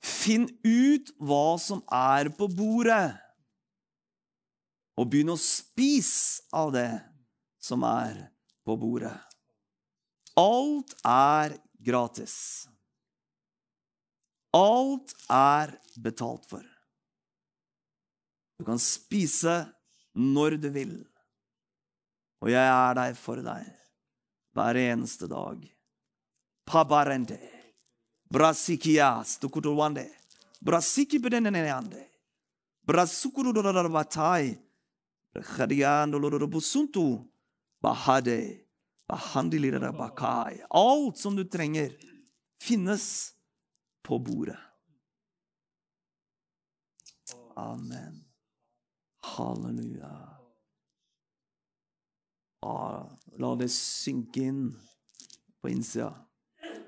Finn 0.00 0.48
ut 0.64 1.12
hva 1.20 1.58
som 1.60 1.82
er 1.92 2.30
på 2.34 2.48
bordet, 2.50 3.12
og 4.98 5.08
begynn 5.12 5.32
å 5.32 5.38
spise 5.40 6.42
av 6.56 6.72
det 6.74 6.90
som 7.60 7.84
er 7.86 8.16
på 8.66 8.76
bordet. 8.80 9.14
Alt 10.40 10.96
er 11.04 11.54
gratis. 11.84 12.66
Alt 14.56 15.14
er 15.30 15.76
betalt 16.02 16.46
for. 16.50 16.64
Du 18.58 18.64
kan 18.66 18.78
spise 18.82 19.62
når 20.14 20.56
du 20.60 20.68
vil, 20.74 20.96
og 22.42 22.50
jeg 22.50 22.66
er 22.66 22.96
der 22.98 23.14
for 23.14 23.40
deg 23.44 23.68
hver 24.56 24.80
eneste 24.80 25.28
dag. 25.30 25.62
Pabarende. 26.66 27.38
Brasikias 28.30 29.38
tukutulwande. 29.38 30.06
Brasiki. 30.60 31.18
Khadiandolorubusuntu. 35.34 37.24
Bahade. 37.82 38.66
Alt 40.70 41.18
som 41.18 41.36
du 41.36 41.44
trenger, 41.44 41.90
finnes 42.62 43.32
på 44.02 44.18
bordet. 44.18 44.58
Amen. 47.56 48.24
Halleluja. 49.22 50.36
Ah, 52.60 53.08
la 53.38 53.54
det 53.56 53.68
synke 53.72 54.42
inn 54.48 54.64
på 55.60 55.68
innsida. 55.68 56.12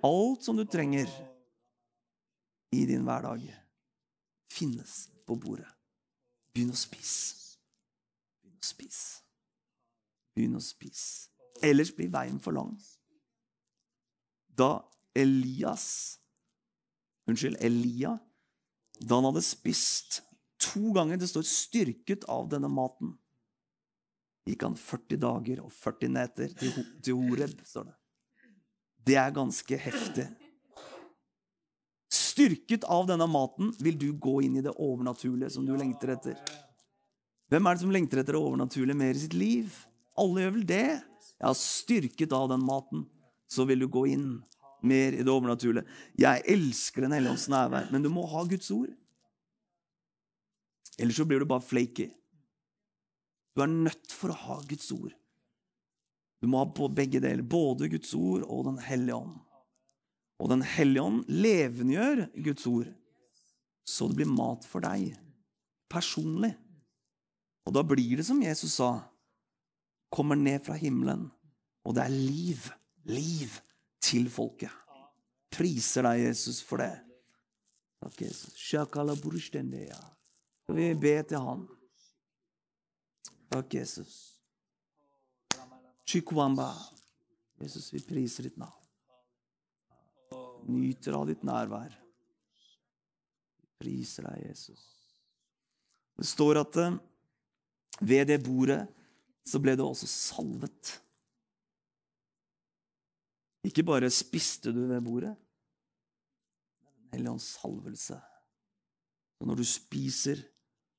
Alt 0.02 0.44
som 0.44 0.56
du 0.56 0.64
trenger 0.64 1.08
i 2.72 2.86
din 2.86 3.04
hverdag, 3.04 3.44
finnes 4.52 5.08
på 5.26 5.36
bordet. 5.36 5.68
Begynn 6.52 6.72
å 6.72 6.76
spise. 6.76 7.58
Begynn 8.42 8.58
å 8.60 8.68
spise. 8.68 9.20
Begynn 10.36 10.56
å 10.58 10.64
spise. 10.64 11.28
Ellers 11.62 11.92
blir 11.94 12.10
veien 12.12 12.40
for 12.42 12.56
lang. 12.56 12.74
Da 14.48 14.82
Elias 15.16 16.18
Unnskyld, 17.28 17.56
Elia 17.60 18.18
Da 19.00 19.14
han 19.18 19.28
hadde 19.30 19.42
spist 19.42 20.22
to 20.62 20.92
ganger 20.94 21.16
Det 21.16 21.28
står 21.30 21.42
'styrket 21.42 22.24
av 22.24 22.48
denne 22.48 22.68
maten'. 22.68 23.16
Gikk 24.46 24.62
han 24.62 24.76
40 24.76 25.18
dager 25.22 25.60
og 25.62 25.72
40 25.72 26.08
netter 26.10 26.54
til, 26.58 26.72
til 27.02 27.14
Horeb, 27.14 27.60
står 27.66 27.84
det. 27.84 27.94
Det 29.06 29.16
er 29.18 29.34
ganske 29.34 29.76
heftig. 29.78 30.26
Styrket 32.10 32.84
av 32.84 33.06
denne 33.06 33.26
maten 33.30 33.70
vil 33.78 33.98
du 33.98 34.12
gå 34.12 34.40
inn 34.42 34.56
i 34.58 34.64
det 34.64 34.74
overnaturlige 34.74 35.50
som 35.54 35.66
du 35.66 35.76
lengter 35.78 36.14
etter. 36.16 36.38
Hvem 37.52 37.66
er 37.66 37.76
det 37.76 37.84
som 37.84 37.94
lengter 37.94 38.22
etter 38.22 38.34
det 38.34 38.42
overnaturlige 38.42 38.98
mer 38.98 39.14
i 39.14 39.22
sitt 39.22 39.36
liv? 39.36 39.74
Alle 40.18 40.42
gjør 40.44 40.54
vel 40.56 40.66
det? 40.66 40.86
Ja, 41.38 41.52
styrket 41.54 42.32
av 42.32 42.48
den 42.52 42.64
maten, 42.66 43.06
så 43.50 43.66
vil 43.68 43.84
du 43.84 43.88
gå 43.92 44.06
inn 44.10 44.26
mer 44.82 45.14
i 45.14 45.22
det 45.22 45.30
overnaturlige. 45.30 45.86
Jeg 46.18 46.42
elsker 46.50 47.02
Den 47.02 47.14
hellige 47.16 47.32
ånds 47.32 47.48
nærvær, 47.48 47.90
men 47.92 48.02
du 48.02 48.10
må 48.12 48.26
ha 48.26 48.44
Guds 48.48 48.70
ord. 48.70 48.90
Ellers 50.98 51.16
så 51.16 51.26
blir 51.26 51.40
du 51.40 51.48
bare 51.48 51.64
flaky. 51.64 52.10
Du 53.54 53.62
er 53.62 53.70
nødt 53.70 54.12
for 54.12 54.32
å 54.32 54.40
ha 54.46 54.60
Guds 54.68 54.90
ord. 54.94 55.12
Du 56.42 56.48
må 56.50 56.58
ha 56.58 56.66
på 56.74 56.88
begge 56.90 57.20
deler, 57.22 57.44
både 57.46 57.90
Guds 57.92 58.12
ord 58.18 58.42
og 58.48 58.66
Den 58.66 58.80
hellige 58.82 59.16
ånd. 59.16 59.38
Og 60.42 60.50
Den 60.50 60.64
hellige 60.66 61.04
ånd 61.06 61.24
levendegjør 61.30 62.26
Guds 62.42 62.66
ord, 62.66 62.90
så 63.86 64.08
det 64.08 64.18
blir 64.18 64.30
mat 64.30 64.66
for 64.66 64.82
deg 64.82 65.12
personlig. 65.92 66.52
Og 67.66 67.74
da 67.76 67.84
blir 67.86 68.18
det 68.18 68.26
som 68.26 68.42
Jesus 68.42 68.74
sa, 68.80 68.96
kommer 70.12 70.36
ned 70.36 70.64
fra 70.66 70.74
himmelen, 70.76 71.28
og 71.86 71.94
det 71.96 72.02
er 72.04 72.14
liv, 72.14 72.66
liv 73.08 73.54
til 74.02 74.28
folket. 74.32 74.72
Priser 75.52 76.06
deg, 76.08 76.24
Jesus, 76.26 76.62
for 76.64 76.82
det. 76.82 76.94
Takk, 78.02 78.22
Jesus. 78.24 78.56
Skal 78.56 78.86
vi 80.78 80.88
be 80.98 81.16
til 81.28 81.44
Han? 81.44 81.66
Takk, 83.52 83.74
Jesus. 83.74 84.38
Chikwamba. 86.08 86.72
Jesus, 87.60 87.92
vi 87.94 88.00
priser 88.02 88.48
ditt 88.48 88.56
navn. 88.58 88.78
Nyter 90.72 91.18
av 91.18 91.28
ditt 91.28 91.44
nærvær. 91.46 91.92
Priser 93.82 94.26
deg, 94.30 94.48
Jesus. 94.48 94.88
Det 96.18 96.26
står 96.28 96.62
at 96.62 96.78
eh, 96.80 96.98
ved 98.02 98.28
det 98.30 98.40
bordet 98.44 98.82
så 99.46 99.60
ble 99.62 99.74
det 99.78 99.84
også 99.84 100.08
salvet. 100.10 100.96
Ikke 103.66 103.84
bare 103.86 104.10
spiste 104.10 104.72
du 104.74 104.84
ved 104.90 105.02
bordet, 105.04 105.32
men 106.82 106.94
Den 106.94 107.16
hellige 107.16 107.34
ånds 107.36 107.50
salvelse. 107.60 108.18
Og 109.40 109.50
når 109.50 109.60
du 109.60 109.66
spiser 109.66 110.42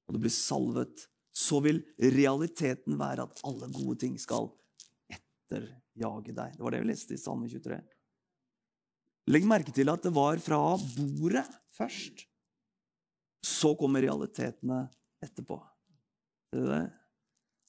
og 0.07 0.15
du 0.15 0.23
blir 0.23 0.33
salvet, 0.35 1.07
så 1.33 1.59
vil 1.65 1.81
realiteten 1.97 2.97
være 2.99 3.25
at 3.25 3.41
alle 3.47 3.69
gode 3.73 3.97
ting 4.03 4.17
skal 4.21 4.51
etterjage 5.09 6.35
deg. 6.35 6.57
Det 6.57 6.65
var 6.65 6.75
det 6.75 6.81
vi 6.83 6.89
leste 6.91 7.15
i 7.15 7.21
Salme 7.21 7.49
23. 7.49 7.79
Legg 9.31 9.47
merke 9.47 9.73
til 9.73 9.89
at 9.89 10.03
det 10.03 10.11
var 10.13 10.41
fra 10.43 10.59
bordet 10.77 11.45
først. 11.73 12.25
Så 13.43 13.73
kommer 13.79 14.03
realitetene 14.03 14.83
etterpå. 15.23 15.57
Ser 16.51 16.61
du 16.61 16.69
det? 16.69 16.83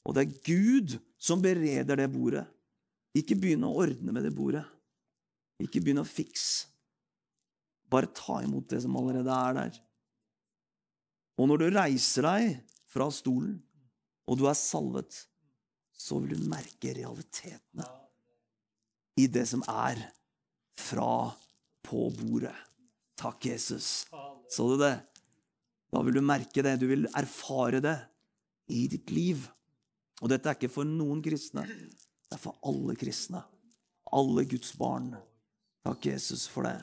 Og 0.04 0.16
det 0.16 0.24
er 0.24 0.36
Gud 0.44 0.98
som 1.16 1.42
bereder 1.42 2.02
det 2.02 2.10
bordet. 2.12 2.44
Ikke 3.16 3.38
begynne 3.38 3.70
å 3.70 3.78
ordne 3.84 4.12
med 4.12 4.26
det 4.26 4.34
bordet. 4.34 4.64
Ikke 5.62 5.82
begynne 5.82 6.02
å 6.04 6.08
fikse. 6.08 6.70
Bare 7.90 8.10
ta 8.10 8.40
imot 8.42 8.66
det 8.72 8.80
som 8.82 8.96
allerede 8.98 9.30
er 9.30 9.58
der. 9.58 9.76
Og 11.38 11.50
når 11.50 11.62
du 11.62 11.66
reiser 11.76 12.26
deg 12.26 12.56
fra 12.90 13.06
stolen, 13.12 13.58
og 14.24 14.38
du 14.40 14.46
er 14.48 14.56
salvet, 14.58 15.18
så 15.94 16.18
vil 16.22 16.34
du 16.34 16.48
merke 16.50 16.94
realitetene 16.96 17.86
i 19.20 19.26
det 19.30 19.44
som 19.46 19.62
er 19.70 20.00
fra 20.80 21.30
på 21.84 22.08
bordet. 22.18 22.54
Takk, 23.20 23.46
Jesus. 23.46 24.06
Så 24.50 24.68
du 24.72 24.78
det? 24.80 24.96
Da 25.94 26.02
vil 26.02 26.16
du 26.18 26.24
merke 26.24 26.64
det. 26.66 26.78
Du 26.80 26.88
vil 26.90 27.06
erfare 27.14 27.78
det 27.84 27.98
i 28.74 28.86
ditt 28.90 29.12
liv. 29.14 29.44
Og 30.22 30.30
dette 30.32 30.50
er 30.50 30.58
ikke 30.58 30.72
for 30.72 30.88
noen 30.88 31.22
kristne. 31.22 31.66
Det 31.68 32.34
er 32.34 32.42
for 32.42 32.58
alle 32.66 32.96
kristne. 32.98 33.44
Alle 34.14 34.46
Guds 34.50 34.74
barn. 34.78 35.12
Takk, 35.84 36.06
Jesus, 36.06 36.46
for 36.48 36.64
det. 36.64 36.78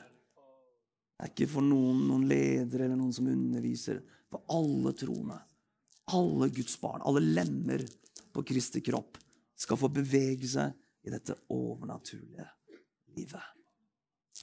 Det 1.18 1.26
er 1.26 1.32
ikke 1.32 1.50
for 1.50 1.66
noen, 1.66 2.04
noen 2.06 2.26
ledere 2.30 2.86
eller 2.86 2.98
noen 2.98 3.14
som 3.14 3.30
underviser. 3.30 3.98
For 4.30 4.44
alle 4.54 4.94
troende. 4.98 5.38
Alle 6.14 6.48
Guds 6.54 6.76
barn. 6.80 7.02
Alle 7.06 7.22
lemmer 7.22 7.82
på 8.32 8.44
Kristi 8.46 8.82
kropp 8.84 9.18
skal 9.58 9.78
få 9.78 9.90
bevege 9.92 10.48
seg 10.50 10.74
i 11.06 11.12
dette 11.12 11.36
overnaturlige 11.50 12.46
livet. 13.16 13.48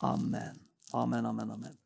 Amen. 0.07 0.59
Amen, 0.93 1.25
amen, 1.25 1.55
amen. 1.55 1.77